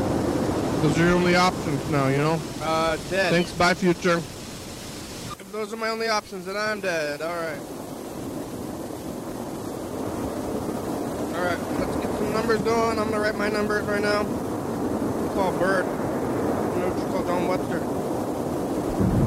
[0.84, 1.55] Those are your only options
[1.90, 2.40] now, you know.
[2.62, 3.32] Uh, dead.
[3.32, 3.52] Thanks.
[3.54, 4.18] Bye, future.
[4.18, 7.22] If those are my only options, then I'm dead.
[7.22, 7.60] All right.
[11.36, 12.98] All right, let's get some numbers going.
[12.98, 14.24] I'm gonna write my numbers right now.
[15.34, 15.86] Call Bert.
[15.86, 17.80] I'm gonna call John Webster.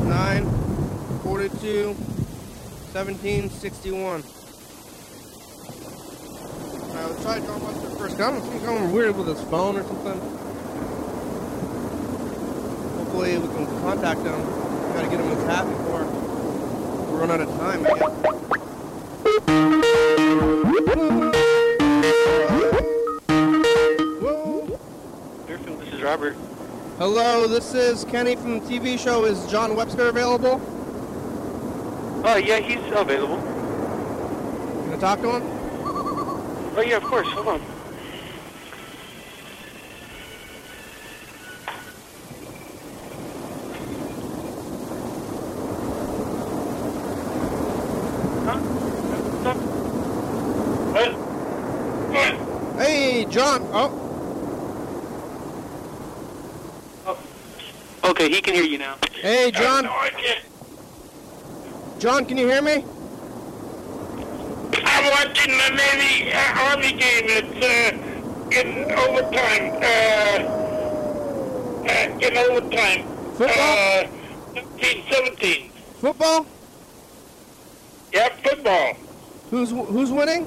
[0.08, 1.94] 9, 42,
[2.92, 4.22] 17, 61.
[6.80, 8.20] All right, let's try John Webster first.
[8.20, 10.37] I don't think going weird with his phone or something.
[13.18, 14.40] Hopefully we can contact him.
[14.94, 18.12] Gotta get him his hat before we run out of time, I guess.
[25.48, 26.36] Deerfield, this is Robert.
[26.98, 29.24] Hello, this is Kenny from the TV show.
[29.24, 30.60] Is John Webster available?
[32.24, 33.38] Oh, yeah, he's available.
[34.84, 35.42] Can I talk to him?
[36.76, 37.26] Oh, yeah, of course.
[37.30, 37.60] Hold on.
[52.78, 53.62] Hey, John.
[53.72, 53.90] Oh,
[58.18, 58.96] Okay, he can hear you now.
[59.12, 59.88] hey, John.
[62.00, 62.84] John, can you hear me?
[64.74, 67.26] I'm watching the Navy uh, Army game.
[67.28, 69.70] It's uh, in overtime.
[69.80, 70.42] Uh,
[71.86, 73.06] uh, in overtime.
[73.34, 74.02] Football?
[74.02, 74.08] Uh,
[74.80, 75.70] 17, 17.
[76.00, 76.44] Football?
[78.12, 78.94] Yeah, football.
[79.52, 80.44] Who's who's winning?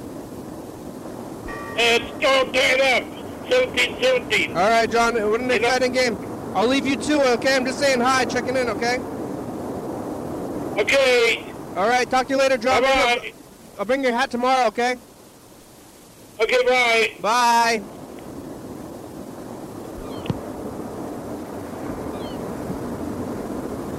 [1.48, 3.04] Uh, it's all tied up.
[3.50, 4.58] 17, 17.
[4.58, 5.14] All right, John.
[5.14, 6.31] What an exciting game.
[6.54, 7.56] I'll leave you to it, okay?
[7.56, 9.00] I'm just saying hi, checking in, okay?
[10.78, 11.46] Okay.
[11.76, 12.82] All right, talk to you later, John.
[12.82, 13.34] Bye-bye.
[13.80, 14.98] I'll bring your hat tomorrow, okay?
[16.40, 17.14] Okay, bye.
[17.22, 17.82] Bye.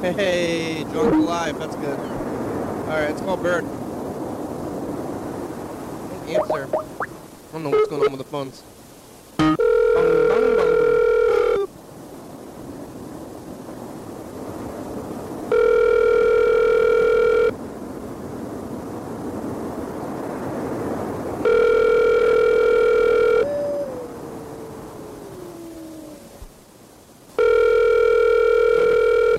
[0.02, 1.58] Hey, John's alive.
[1.58, 1.98] That's good.
[1.98, 3.64] All right, it's called Bert.
[6.28, 6.68] Answer.
[6.68, 8.62] I don't know what's going on with the phones.
[9.38, 10.68] Bung, bung, bung, bung.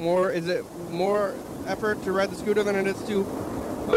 [0.01, 1.33] More is it more
[2.01, 3.25] to ride the scooter than it is to
[3.85, 3.91] I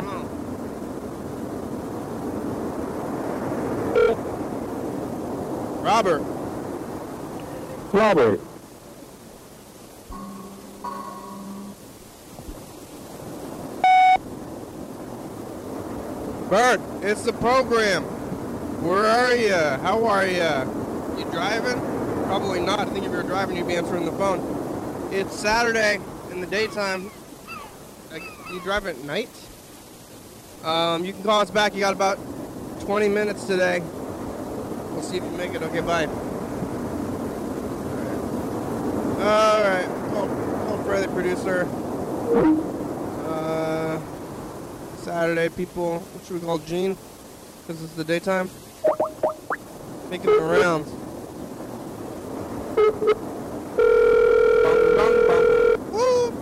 [0.00, 0.28] don't know.
[5.82, 6.22] Robert.
[7.92, 8.40] Robert.
[16.48, 18.02] Bert, it's the program.
[18.82, 19.54] Where are you?
[19.54, 21.18] How are you?
[21.18, 21.80] You driving?
[22.24, 22.80] Probably not.
[22.80, 24.61] I think if you're driving, you'd be answering the phone.
[25.14, 26.00] It's Saturday
[26.30, 27.10] in the daytime.
[28.50, 29.28] You drive at night?
[30.64, 31.74] Um, you can call us back.
[31.74, 32.18] You got about
[32.80, 33.80] 20 minutes today.
[33.80, 35.62] We'll see if you make it.
[35.62, 36.06] Okay, bye.
[39.20, 39.86] All right.
[40.12, 41.68] Call, call Fred, the producer.
[43.28, 44.00] Uh,
[44.96, 45.98] Saturday, people.
[45.98, 46.96] What should we call Gene?
[47.66, 48.48] Because it's the daytime.
[50.08, 50.90] Making the rounds.
[54.62, 55.44] Bum, bum, bum.
[55.92, 56.32] Woo!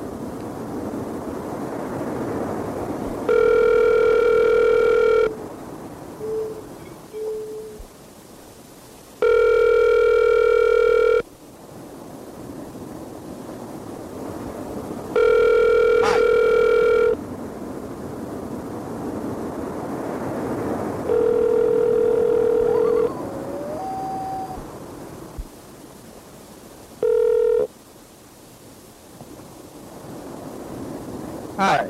[31.56, 31.84] Hi.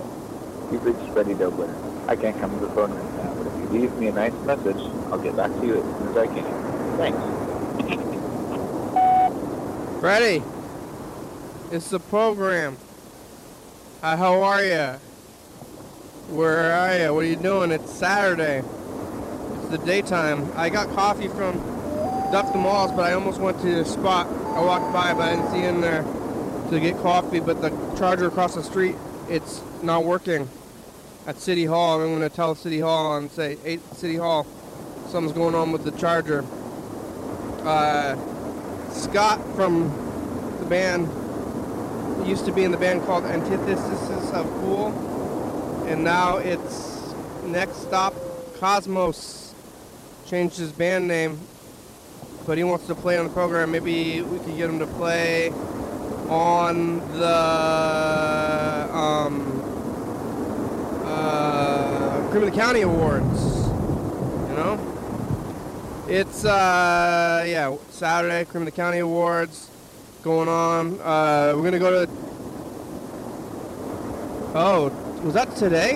[0.72, 1.72] You've reached Freddie Dobler.
[2.08, 4.32] I can't come to the phone right now, but if you leave me a nice
[4.56, 4.82] message,
[5.12, 6.44] I'll get back to you as soon as I can.
[6.96, 7.20] Thanks.
[10.00, 10.42] Freddie,
[11.70, 12.76] it's the program.
[14.00, 14.98] Hi, how are you?
[16.34, 17.14] Where are you?
[17.14, 17.70] What are you doing?
[17.70, 18.64] It's Saturday.
[19.58, 20.50] It's the daytime.
[20.56, 21.58] I got coffee from
[22.32, 24.26] Duck the Malls, but I almost went to the spot.
[24.26, 26.02] I walked by, but I didn't see in there
[26.70, 27.38] to get coffee.
[27.38, 28.96] But the charger across the street,
[29.28, 30.48] it's not working
[31.26, 32.00] at City Hall.
[32.00, 34.46] I'm going to tell City Hall and say, hey, City Hall,
[35.08, 36.44] something's going on with the charger.
[37.62, 38.16] Uh,
[38.90, 39.88] Scott from
[40.60, 41.08] the band
[42.26, 44.88] used to be in the band called Antithesis of Cool,
[45.86, 47.14] and now it's
[47.44, 48.14] Next Stop
[48.58, 49.54] Cosmos.
[50.26, 51.40] Changed his band name,
[52.46, 53.72] but he wants to play on the program.
[53.72, 55.50] Maybe we could get him to play
[56.28, 59.49] on the um,
[62.38, 63.44] the County Awards.
[64.48, 69.68] You know, it's uh, yeah Saturday the County Awards
[70.22, 71.00] going on.
[71.00, 72.12] Uh, we're gonna go to.
[74.54, 74.88] Oh,
[75.24, 75.94] was that today?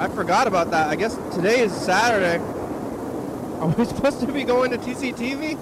[0.00, 0.88] I forgot about that.
[0.88, 2.42] I guess today is Saturday.
[3.60, 5.58] Are we supposed to be going to TCTV?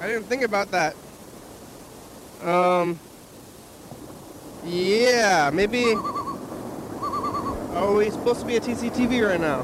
[0.00, 0.96] I didn't think about that.
[2.42, 2.98] Um.
[4.64, 5.94] Yeah, maybe.
[7.78, 9.60] Are we supposed to be at TCTV right now?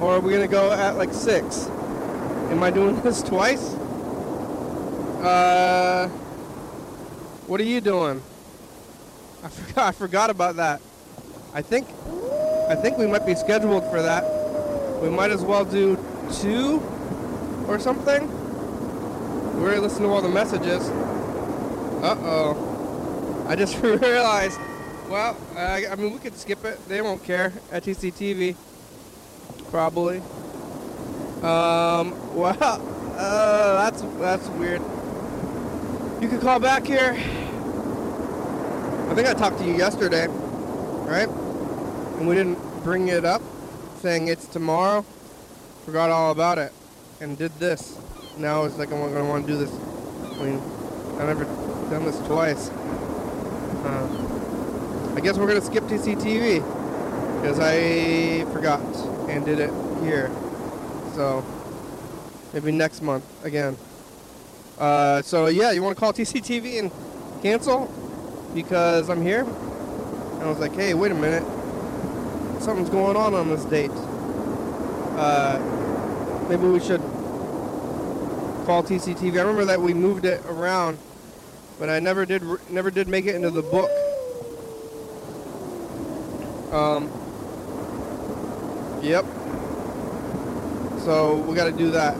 [0.00, 1.68] Or are we gonna go at like six?
[2.50, 3.74] Am I doing this twice?
[5.22, 6.08] Uh.
[7.46, 8.20] What are you doing?
[9.44, 9.86] I forgot.
[9.86, 10.80] I forgot about that.
[11.54, 11.86] I think.
[12.68, 14.24] I think we might be scheduled for that.
[15.00, 15.96] We might as well do
[16.32, 16.80] two
[17.68, 18.28] or something.
[19.62, 20.88] We're gonna to all the messages.
[22.02, 23.46] Uh oh.
[23.48, 24.58] I just realized.
[25.08, 25.58] Well, uh,
[25.90, 26.78] I mean, we could skip it.
[26.88, 28.56] They won't care at TCTV.
[29.70, 30.22] Probably.
[31.42, 32.20] Um.
[32.34, 34.82] Well, uh, that's that's weird.
[36.20, 37.12] You could call back here.
[39.08, 41.28] I think I talked to you yesterday, right?
[42.18, 43.40] And we didn't bring it up,
[44.00, 45.02] saying it's tomorrow.
[45.84, 46.72] Forgot all about it,
[47.20, 47.96] and did this.
[48.36, 49.70] Now it's like I'm gonna want to do this.
[49.70, 50.58] I mean,
[51.20, 51.44] I've never
[51.90, 52.70] done this twice.
[53.84, 54.43] Uh,
[55.14, 56.56] I guess we're gonna skip TCTV
[57.40, 58.80] because I forgot
[59.28, 59.70] and did it
[60.02, 60.30] here.
[61.14, 61.44] So
[62.52, 63.76] maybe next month again.
[64.78, 66.90] Uh, so yeah, you want to call TCTV and
[67.42, 67.86] cancel
[68.54, 69.42] because I'm here?
[69.44, 71.44] And I was like, hey, wait a minute,
[72.60, 73.92] something's going on on this date.
[75.16, 75.58] Uh,
[76.48, 77.00] maybe we should
[78.66, 79.34] call TCTV.
[79.34, 80.98] I remember that we moved it around,
[81.78, 83.90] but I never did never did make it into the book.
[86.74, 87.04] Um.
[89.00, 89.24] Yep.
[91.04, 92.16] So we got to do that.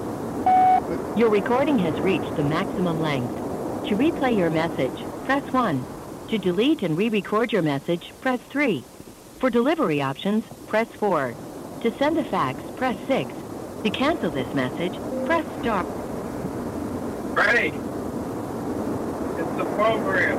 [1.18, 3.34] Your recording has reached the maximum length.
[3.88, 5.84] To replay your message, press 1.
[6.28, 8.84] To delete and re-record your message, press 3.
[9.40, 11.34] For delivery options, press 4.
[11.82, 13.32] To send a fax, press 6.
[13.82, 14.94] To cancel this message,
[15.26, 15.82] press star.
[17.34, 17.68] Ready?
[19.36, 20.38] It's the program.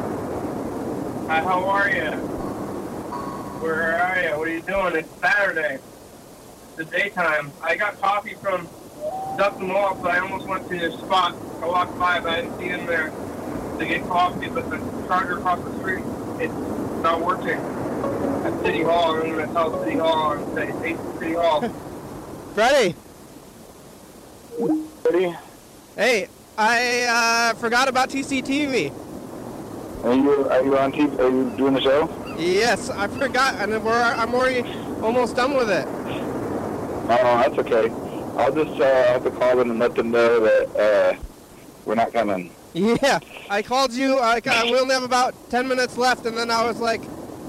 [1.28, 2.35] Hi, how are you?
[3.66, 4.38] Where are you?
[4.38, 4.96] What are you doing?
[4.96, 5.80] It's Saturday.
[5.80, 7.52] It's the daytime.
[7.64, 8.68] I got coffee from
[9.40, 11.36] Duck the Mall, so I almost went to the spot.
[11.64, 13.12] I walked by, but I didn't see in there
[13.80, 16.04] to get coffee, but the charger across the street,
[16.40, 16.54] it's
[17.02, 17.58] not working.
[17.58, 19.20] at City Hall.
[19.20, 21.68] I'm gonna tell City Hall and say, hey, City Hall.
[22.54, 22.96] Freddie.
[25.04, 25.36] Ready?
[25.96, 28.94] Hey, I uh, forgot about TCTV.
[30.04, 31.18] Are you are you on TV?
[31.18, 32.25] Are you doing the show?
[32.38, 34.68] Yes, I forgot, and we're, I'm already
[35.02, 35.88] almost done with it.
[35.88, 37.90] Oh, that's okay.
[38.38, 41.16] I'll just uh, have to call them and let them know that uh,
[41.86, 42.52] we're not coming.
[42.74, 43.20] Yeah,
[43.50, 44.18] I called you.
[44.18, 47.02] I, I we only have about ten minutes left, and then I was like,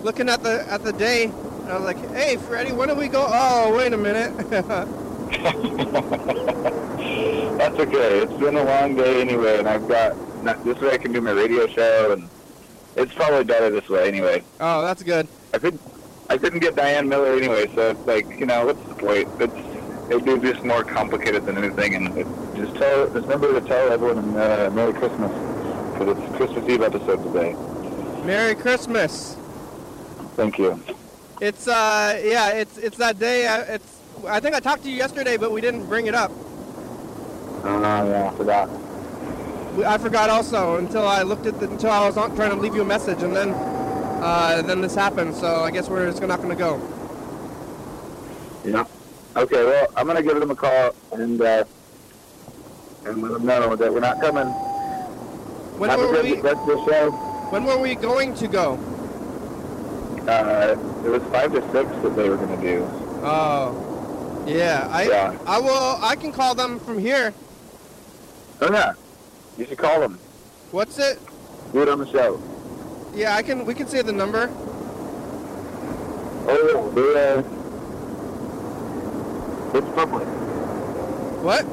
[0.02, 3.08] looking at the at the day, and I was like, "Hey, Freddie, when do we
[3.08, 4.36] go?" Oh, wait a minute.
[7.58, 8.18] That's okay.
[8.20, 10.14] It's been a long day anyway, and I've got
[10.44, 12.28] not, this way I can do my radio show, and
[12.96, 14.42] it's probably better this way anyway.
[14.60, 15.26] oh, that's good.
[15.54, 15.80] I couldn't
[16.28, 19.28] I couldn't get Diane Miller anyway, so it's like you know what's the point?
[19.40, 19.54] It's
[20.10, 22.26] it would be just more complicated than anything, and it,
[22.56, 25.30] just tell just remember to tell everyone uh, Merry Christmas
[25.98, 27.54] for this Christmas Eve episode today.
[28.24, 29.36] Merry Christmas.
[30.34, 30.80] Thank you.
[31.40, 33.46] It's uh, yeah, it's it's that day.
[33.46, 36.30] uh, It's I think I talked to you yesterday, but we didn't bring it up.
[37.64, 38.68] Oh yeah, I forgot.
[39.84, 42.74] I forgot also until I looked at the until I was on, trying to leave
[42.74, 45.34] you a message, and then uh, then this happened.
[45.34, 46.80] So I guess we're just not going to go.
[48.64, 48.84] Yeah.
[49.36, 51.64] Okay, well I'm gonna give them a call and uh,
[53.04, 54.46] and let them know that we're not coming.
[55.78, 56.36] When Have were we?
[56.40, 57.10] the show.
[57.50, 58.74] When were we going to go?
[60.26, 60.74] Uh,
[61.04, 62.82] it was five to six that they were gonna do.
[63.22, 64.88] Oh, yeah.
[64.90, 65.38] I Yeah.
[65.46, 65.98] I will.
[66.02, 67.32] I can call them from here.
[68.62, 68.94] Oh yeah,
[69.58, 70.18] you should call them.
[70.70, 71.18] What's it?
[71.72, 72.40] Do it on the show.
[73.14, 73.64] Yeah, I can.
[73.64, 74.50] We can say the number.
[76.48, 77.42] Oh, they're, uh,
[79.78, 80.26] it's public.
[81.42, 81.64] What?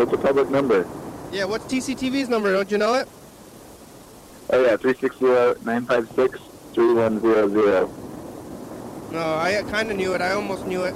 [0.00, 0.86] It's a public number.
[1.32, 1.44] Yeah.
[1.44, 2.52] What's TCTV's number?
[2.52, 3.08] Don't you know it?
[4.50, 6.40] Oh yeah, three six zero nine five six
[6.72, 7.90] three one zero zero.
[9.12, 10.20] No, I kind of knew it.
[10.20, 10.92] I almost knew it.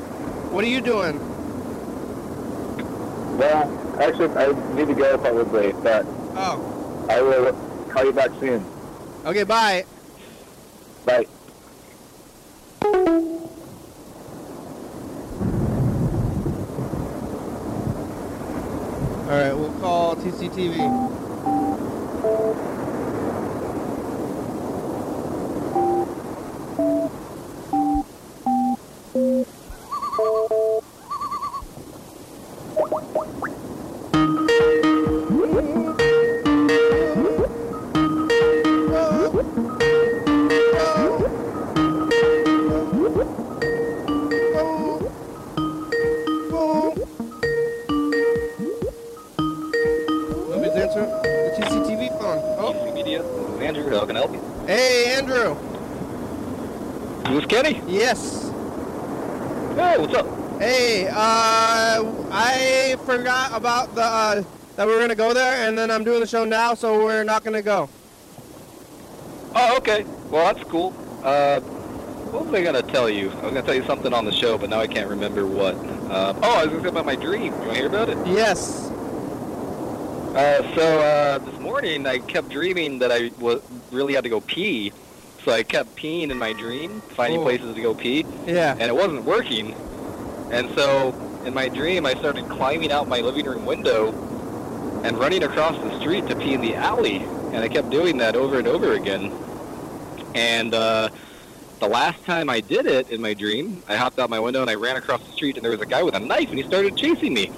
[0.53, 1.19] What are you doing?
[3.39, 3.69] Well,
[4.01, 7.07] actually, I need to go probably, but Oh.
[7.09, 7.53] I will
[7.91, 8.65] call you back soon.
[9.27, 9.45] Okay.
[9.45, 9.85] Bye.
[11.05, 11.27] Bye.
[19.25, 19.53] All right.
[19.55, 20.79] We'll call TCTV.
[29.15, 29.62] Nobody's
[53.77, 53.99] Andrew.
[53.99, 54.67] How can I help you?
[54.67, 55.55] Hey, Andrew.
[57.27, 57.81] Who's Kenny?
[57.87, 58.43] Yes.
[59.77, 60.27] Hey, what's up?
[60.61, 64.45] Hey, uh, I forgot about the uh,
[64.77, 67.25] that we were gonna go there, and then I'm doing the show now, so we're
[67.25, 67.89] not gonna go.
[69.55, 70.05] Oh, okay.
[70.29, 70.93] Well, that's cool.
[71.25, 73.31] Uh, what was I gonna tell you?
[73.31, 75.77] I was gonna tell you something on the show, but now I can't remember what.
[76.11, 77.45] Uh, oh, I was gonna say about my dream.
[77.45, 78.19] You wanna hear about it?
[78.27, 78.92] Yes.
[80.35, 83.31] Uh, so uh, this morning I kept dreaming that I
[83.91, 84.93] really had to go pee.
[85.45, 87.45] So I kept peeing in my dream, finding Oh.
[87.45, 88.25] places to go pee.
[88.47, 88.73] Yeah.
[88.73, 89.75] And it wasn't working.
[90.51, 91.15] And so
[91.45, 94.09] in my dream I started climbing out my living room window
[95.05, 97.17] and running across the street to pee in the alley.
[97.53, 99.33] And I kept doing that over and over again.
[100.35, 101.11] And uh,
[101.81, 104.71] the last time I did it in my dream, I hopped out my window and
[104.71, 106.65] I ran across the street and there was a guy with a knife and he
[106.65, 107.53] started chasing me.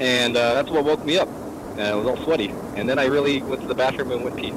[0.00, 1.28] And uh, that's what woke me up.
[1.76, 2.48] And I was all sweaty.
[2.76, 4.52] And then I really went to the bathroom and went pee.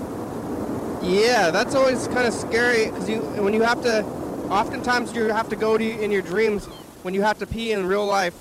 [1.02, 4.04] Yeah, that's always kind of scary because you when you have to.
[4.50, 6.66] Oftentimes you have to go to in your dreams
[7.04, 8.34] when you have to pee in real life,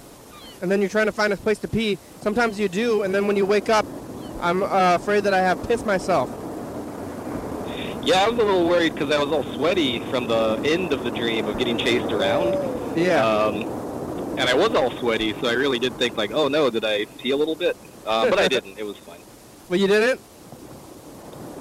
[0.63, 1.99] and then you're trying to find a place to pee.
[2.21, 3.85] Sometimes you do, and then when you wake up,
[4.41, 6.31] I'm uh, afraid that I have pissed myself.
[8.03, 11.03] Yeah, I was a little worried because I was all sweaty from the end of
[11.03, 12.55] the dream of getting chased around.
[12.97, 13.27] Yeah.
[13.27, 13.63] Um,
[14.39, 17.07] and I was all sweaty, so I really did think like, oh no, did I
[17.19, 17.77] pee a little bit?
[18.07, 18.79] Uh, but I didn't.
[18.79, 19.21] It was fine.
[19.69, 20.21] But you didn't.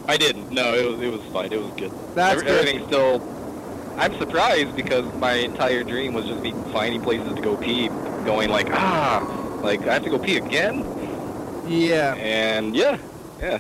[0.08, 0.52] I didn't.
[0.52, 1.52] No, it was it was fine.
[1.52, 1.92] It was good.
[2.14, 2.60] That's Every- good.
[2.68, 3.96] Everything's still.
[3.98, 7.88] I'm surprised because my entire dream was just me finding places to go pee,
[8.26, 9.22] going like ah,
[9.64, 10.86] like I have to go pee again.
[11.68, 12.14] Yeah.
[12.16, 13.00] And yeah,
[13.40, 13.58] yeah.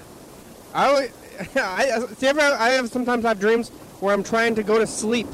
[0.75, 1.09] I,
[1.55, 2.27] I see.
[2.27, 3.69] Ever, I have sometimes have dreams
[3.99, 5.25] where I'm trying to go to sleep,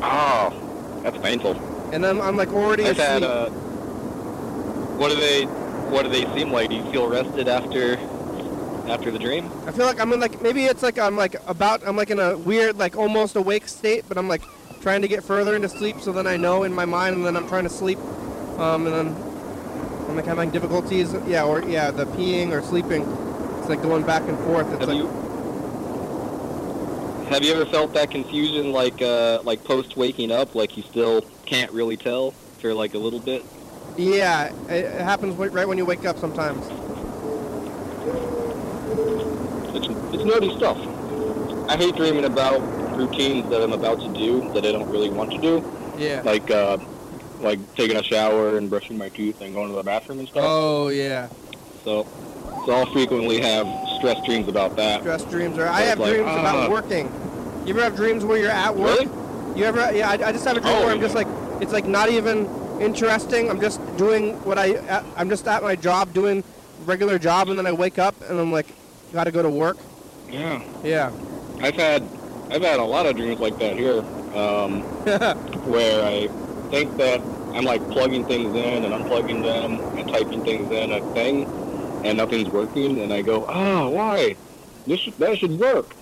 [0.00, 1.54] Oh, that's painful.
[1.92, 3.06] and then I'm like already I've asleep.
[3.08, 3.22] had.
[3.22, 3.50] Uh,
[4.98, 5.44] what do they?
[5.44, 6.70] What do they seem like?
[6.70, 7.98] Do you feel rested after
[8.88, 9.50] after the dream?
[9.66, 12.18] I feel like I'm in like maybe it's like I'm like about I'm like in
[12.18, 14.42] a weird like almost awake state, but I'm like
[14.80, 17.36] trying to get further into sleep, so then I know in my mind, and then
[17.36, 17.98] I'm trying to sleep,
[18.58, 19.06] um, and then
[20.08, 21.14] I'm like having difficulties.
[21.26, 23.02] Yeah, or yeah, the peeing or sleeping.
[23.58, 24.66] It's like going back and forth.
[24.72, 25.06] It's Have like you
[27.30, 31.22] have you ever felt that confusion like uh like post waking up, like you still
[31.46, 33.44] can't really tell for like a little bit?
[33.96, 36.66] Yeah, it, happens right when you wake up sometimes.
[39.74, 40.78] It's it's nerdy stuff.
[41.68, 42.60] I hate dreaming about
[42.96, 45.64] routines that I'm about to do that I don't really want to do.
[45.98, 46.22] Yeah.
[46.22, 46.78] Like uh
[47.40, 50.44] like taking a shower and brushing my teeth and going to the bathroom and stuff.
[50.46, 51.28] Oh yeah.
[51.84, 52.06] So
[52.66, 53.66] so I'll frequently have
[53.96, 55.00] stress dreams about that.
[55.00, 56.70] Stress dreams or I have like, dreams about ah.
[56.70, 57.10] working.
[57.66, 59.00] You ever have dreams where you're at work?
[59.00, 59.58] Really?
[59.58, 59.92] You ever?
[59.92, 61.26] Yeah, I, I just have a dream Oh, where I'm just like,
[61.60, 62.46] it's like not even
[62.82, 63.48] interesting.
[63.48, 66.44] I'm just doing what I, uh, I'm just at my job doing
[66.84, 68.66] regular job, and then I wake up and I'm like,
[69.12, 69.78] got to go to work.
[70.28, 70.62] Yeah.
[70.82, 71.12] Yeah.
[71.60, 72.02] I've had
[72.50, 73.98] I've had a lot of dreams like that here,
[74.34, 74.82] um,
[75.64, 76.28] where I
[76.70, 77.20] think that
[77.54, 81.44] I'm like plugging things in and unplugging them and typing things in a thing,
[82.04, 84.36] and nothing's working, and I go, oh, why?
[84.86, 85.94] This should, that should work,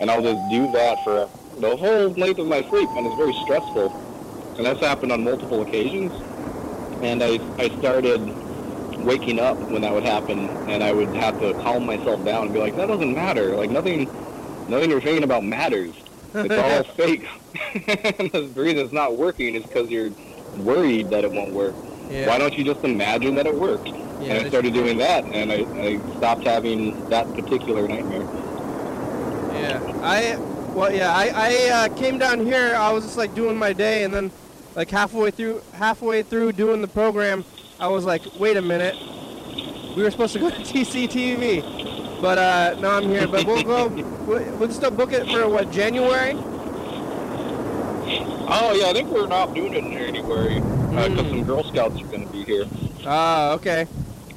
[0.00, 1.28] and I'll just do that for
[1.60, 3.90] the whole length of my sleep, and it's very stressful,
[4.56, 6.12] and that's happened on multiple occasions,
[7.02, 8.20] and I I started
[9.04, 12.52] waking up when that would happen, and I would have to calm myself down and
[12.52, 13.54] be like, that doesn't matter.
[13.54, 14.04] Like nothing,
[14.68, 15.94] nothing you're thinking about matters.
[16.34, 17.26] It's all fake.
[18.18, 20.10] and the reason it's not working is because you're
[20.58, 21.74] worried that it won't work.
[22.10, 22.26] Yeah.
[22.28, 23.88] Why don't you just imagine that it worked?
[23.88, 28.22] and I started doing that, and I, I stopped having that particular nightmare.
[29.52, 30.00] Yeah.
[30.02, 30.36] I,
[30.72, 32.74] well, yeah, I, I uh, came down here.
[32.74, 34.30] I was just like doing my day, and then
[34.74, 37.44] like halfway through, halfway through doing the program,
[37.80, 38.96] I was like, wait a minute.
[39.96, 43.28] We were supposed to go to TCTV, but uh, now I'm here.
[43.28, 43.88] But we'll go.
[44.24, 46.32] We'll we'll still book it for what January?
[48.46, 52.06] Oh yeah, I think we're not doing it in January because some Girl Scouts are
[52.06, 52.64] going to be here.
[53.04, 53.86] Ah, okay.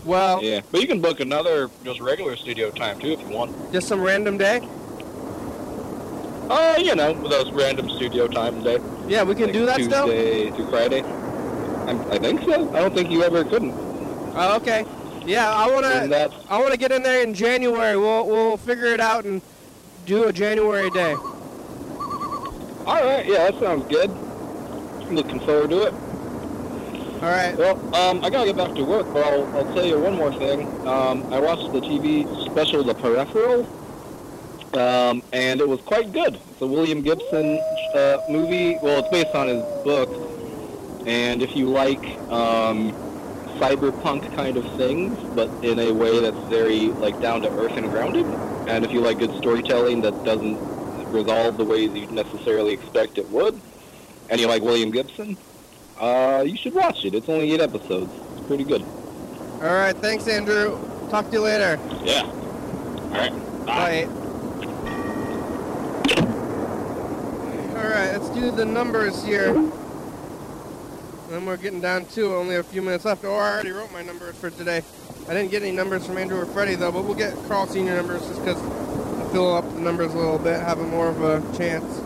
[0.03, 3.71] Well, Yeah, but you can book another just regular studio time too if you want.
[3.71, 4.57] just some random day.
[6.49, 8.79] Uh, you know, those random studio time day.
[9.07, 10.05] Yeah, we can Like do that still?
[10.05, 11.01] Tuesday through Friday.
[11.01, 12.69] I'm, I think so.
[12.73, 13.73] I don't think you ever couldn't.
[13.73, 14.85] Oh, okay.
[15.25, 16.29] Yeah, I wanna.
[16.49, 17.97] I wanna get in there in January.
[17.97, 19.41] We'll we'll figure it out and
[20.05, 21.15] do a January day.
[22.85, 24.09] All right, yeah, that sounds good.
[25.11, 25.93] Looking forward to it.
[25.93, 27.57] All right.
[27.57, 30.31] Well, um, I gotta get back to work, but I'll, I'll tell you one more
[30.33, 30.67] thing.
[30.87, 33.65] Um, I watched the TV special, The Peripheral,
[34.77, 36.35] um, and it was quite good.
[36.35, 37.59] It's a William Gibson
[37.95, 38.77] uh, movie.
[38.81, 40.09] Well, it's based on his book,
[41.05, 42.91] and if you like um,
[43.59, 47.89] cyberpunk kind of things, but in a way that's very like down to earth and
[47.89, 48.25] grounded,
[48.67, 50.57] and if you like good storytelling that doesn't
[51.11, 53.59] resolve the ways you'd necessarily expect it would,
[54.29, 55.37] and you like William Gibson,
[55.99, 57.15] uh, you should watch it.
[57.15, 58.11] It's only eight episodes.
[58.37, 58.83] It's pretty good.
[59.61, 59.95] All right.
[59.95, 60.77] Thanks, Andrew.
[61.09, 61.79] Talk to you later.
[62.03, 62.23] Yeah.
[62.23, 63.65] All right.
[63.65, 64.03] Bye.
[64.05, 64.26] All
[67.83, 68.11] right.
[68.11, 69.55] Let's do the numbers here.
[71.31, 73.25] And we're getting down to only a few minutes left.
[73.25, 74.81] Oh, I already wrote my numbers for today.
[75.27, 77.95] I didn't get any numbers from Andrew or Freddie though, but we'll get Carl Senior
[77.97, 81.41] numbers just because I fill up the numbers a little bit, having more of a
[81.57, 81.99] chance.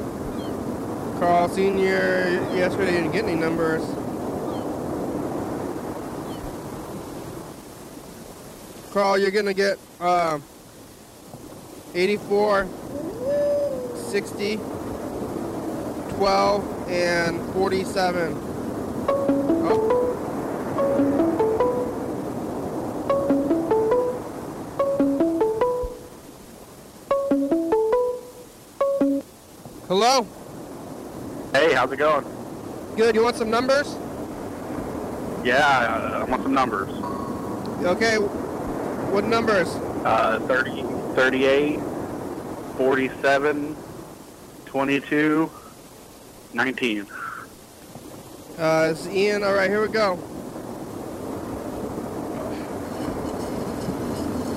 [1.19, 3.83] Carl Senior yesterday didn't get any numbers.
[8.91, 10.39] Carl, you're gonna get uh,
[11.93, 12.67] 84,
[13.95, 14.59] 60,
[16.21, 18.37] 12, and 47.
[19.65, 19.87] Oh.
[29.87, 30.27] Hello?
[31.53, 32.23] Hey, how's it going?
[32.95, 33.15] Good.
[33.15, 33.97] You want some numbers?
[35.43, 36.89] Yeah, I want some numbers.
[37.83, 38.17] Okay.
[38.17, 39.69] What numbers?
[40.05, 40.83] Uh, 30,
[41.15, 41.79] 38,
[42.77, 43.75] 47,
[44.67, 45.51] 22,
[46.53, 47.07] 19.
[48.57, 49.43] Uh, it's Ian.
[49.43, 50.19] All right, here we go.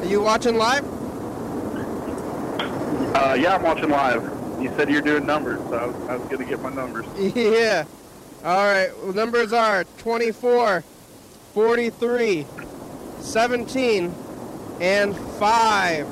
[0.00, 0.84] Are you watching live?
[3.14, 4.22] Uh, yeah, I'm watching live.
[4.60, 7.06] You said you're doing numbers, so I was, I was going to get my numbers.
[7.36, 7.84] Yeah.
[8.44, 8.90] All right.
[9.02, 10.82] Well, numbers are 24,
[11.54, 12.46] 43,
[13.20, 14.14] 17,
[14.80, 16.06] and 5.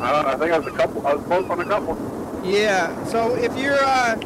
[0.00, 1.06] Uh, I think I was a couple.
[1.06, 2.19] I was close on a couple.
[2.44, 3.04] Yeah.
[3.04, 4.16] So if you're, uh,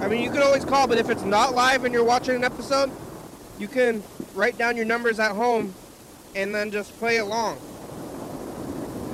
[0.00, 2.44] I mean, you can always call, but if it's not live and you're watching an
[2.44, 2.90] episode,
[3.58, 4.02] you can
[4.34, 5.74] write down your numbers at home
[6.34, 7.58] and then just play along.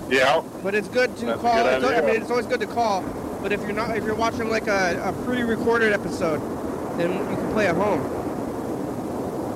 [0.09, 0.43] Yeah.
[0.62, 1.55] But it's good to That's call.
[1.55, 3.03] good it's, I mean, it's always good to call.
[3.43, 6.41] But if you're not, if you're watching like a, a pre-recorded episode,
[6.99, 8.01] then you can play at home.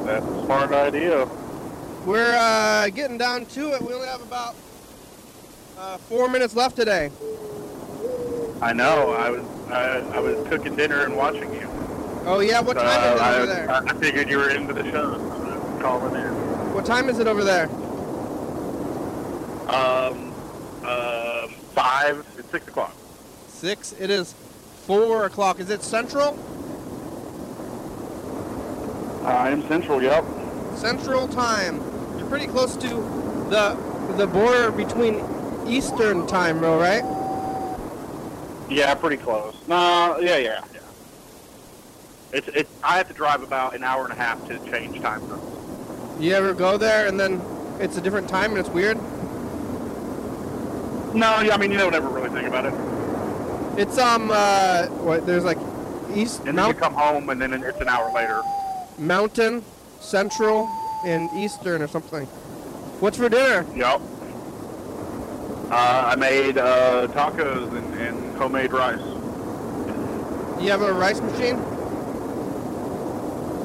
[0.06, 1.26] That's a smart idea.
[2.06, 3.82] We're uh, getting down to it.
[3.82, 4.54] We only have about
[5.78, 7.10] uh, four minutes left today.
[8.64, 9.10] I know.
[9.10, 11.68] I was I, I was cooking dinner and watching you.
[12.24, 13.70] Oh yeah, what time is it I, over there?
[13.70, 15.18] I figured you were into the show.
[15.18, 16.32] So calling in.
[16.72, 17.68] What time is it over there?
[19.68, 20.32] Um,
[20.82, 22.26] uh, five.
[22.38, 22.96] It's six o'clock.
[23.48, 23.92] Six.
[24.00, 24.32] It is
[24.86, 25.60] four o'clock.
[25.60, 26.38] Is it Central?
[29.26, 30.02] I am central.
[30.02, 30.24] Yep.
[30.76, 31.82] Central time.
[32.16, 32.88] You're pretty close to
[33.50, 33.76] the
[34.16, 35.22] the border between
[35.68, 37.04] Eastern time, bro, right?
[38.68, 39.54] Yeah, pretty close.
[39.68, 40.80] No, yeah, yeah, yeah.
[42.32, 42.70] It's it's.
[42.82, 45.42] I have to drive about an hour and a half to change time zones.
[46.22, 47.40] You ever go there and then
[47.80, 48.96] it's a different time and it's weird?
[51.14, 52.74] No, yeah, I mean you don't ever really think about it.
[53.78, 55.58] It's um uh what there's like
[56.14, 58.42] east And then mount, you come home, and then it's an hour later.
[58.98, 59.64] mountain,
[60.00, 60.68] central,
[61.04, 62.26] and eastern or something.
[63.00, 63.64] What's for dinner?
[63.76, 64.00] Yep.
[65.76, 69.00] Uh, I made uh, tacos and, and homemade rice.
[70.62, 71.56] You have a rice machine?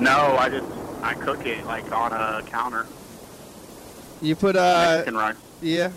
[0.01, 0.66] No, I just
[1.03, 2.88] I cook it like on a counter.
[4.24, 5.36] You put uh Mexican rice.
[5.62, 5.91] yeah.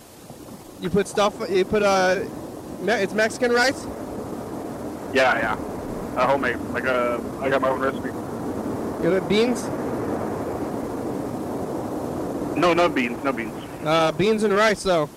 [0.83, 1.35] You put stuff.
[1.49, 2.17] You put uh,
[2.83, 3.87] me- it's Mexican rice.
[5.15, 5.55] Yeah, yeah.
[6.17, 6.59] A homemade.
[6.75, 8.09] Like a, I got my own recipe.
[9.03, 9.65] You put beans.
[12.55, 13.55] No, no beans, no beans.
[13.83, 15.09] Uh, beans and rice though.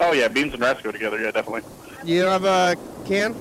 [0.00, 1.20] Oh yeah, beans and rice go together.
[1.20, 1.62] Yeah, definitely.
[2.04, 2.76] You don't have a
[3.06, 3.32] can?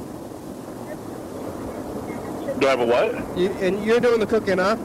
[2.60, 3.38] Do I have a what?
[3.38, 4.76] You, and you're doing the cooking, huh?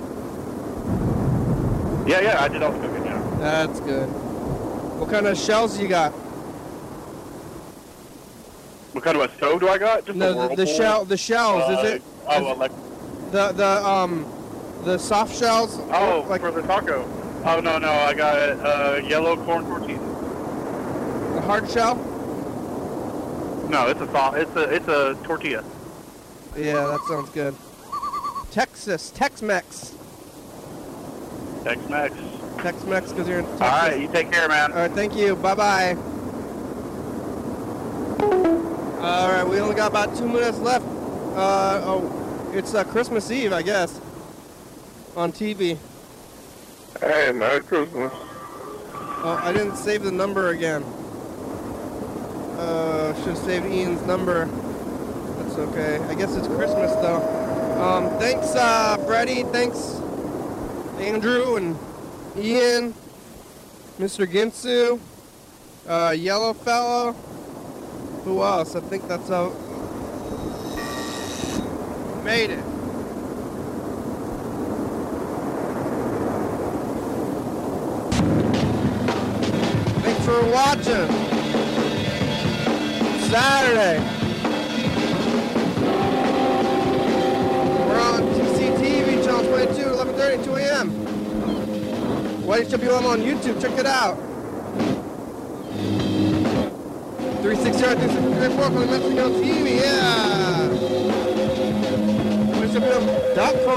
[2.06, 2.42] Yeah, yeah.
[2.42, 3.04] I did all the cooking.
[3.04, 3.36] Yeah.
[3.40, 4.06] That's good.
[5.00, 6.12] What kind of shells you got?
[8.92, 10.04] What kind of a stove do I got?
[10.06, 11.04] Just No, the, the shell.
[11.04, 11.62] The shells.
[11.64, 12.72] Uh, is it Oh, well, like
[13.32, 14.24] the the um
[14.84, 15.78] the soft shells?
[15.92, 17.02] oh, like for the taco.
[17.44, 20.13] Oh no, no, I got uh, yellow corn tortillas.
[21.44, 21.96] The hard shell?
[23.68, 24.38] No, it's a soft.
[24.38, 25.64] It's a it's a tortilla.
[26.56, 27.54] Yeah, that sounds good.
[28.50, 29.94] Texas, Tex-Mex,
[31.64, 32.14] Tex-Mex.
[32.58, 33.60] Tex-Mex, because you're in Texas.
[33.60, 34.72] All right, you take care, man.
[34.72, 35.34] All right, thank you.
[35.36, 35.96] Bye bye.
[39.00, 40.86] All right, we only got about two minutes left.
[41.36, 44.00] Uh, oh, it's uh, Christmas Eve, I guess,
[45.16, 45.76] on TV.
[47.00, 48.12] Hey, Merry Christmas.
[48.14, 50.84] Oh, I didn't save the number again.
[52.64, 54.46] Uh, should have saved Ian's number.
[54.46, 55.98] That's okay.
[56.08, 57.20] I guess it's Christmas though.
[57.78, 58.96] Um, thanks, uh.
[59.52, 60.00] Thanks,
[60.98, 61.76] Andrew and
[62.36, 62.94] Ian,
[63.98, 64.26] Mr.
[64.26, 64.98] Ginsu,
[65.86, 67.12] uh, Yellow Fellow.
[68.24, 68.74] Who else?
[68.74, 69.52] I think that's out.
[72.24, 72.64] Made it.
[80.02, 81.33] Thanks for watching.
[83.34, 83.98] Saturday.
[87.88, 90.86] We're on TCTV channel 22, 11:30, 2 a.m.
[92.46, 93.60] YHWM on YouTube.
[93.60, 94.16] Check it out.
[97.42, 99.66] 360 364 for the Mexico TV.
[99.80, 100.68] Yeah.
[102.62, 103.74] YHWM.com.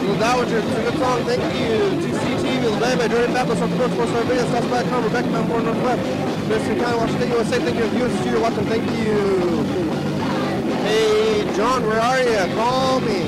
[0.00, 2.13] Little Dowager, sing a song, thank you.
[2.74, 6.96] Little Baby, Jordan Baptist, on Sports Sports Star Video, Southside.com, Rebecca Mountain, Northwest, Madison County,
[6.96, 7.84] Washington, USA, thank you.
[7.86, 9.62] Viewers, studio watching, thank you.
[10.82, 12.54] Hey, John, where are you?
[12.54, 13.20] Call me.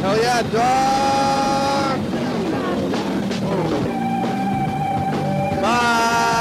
[0.00, 2.00] Hell yeah, dog.
[5.62, 6.35] Bye.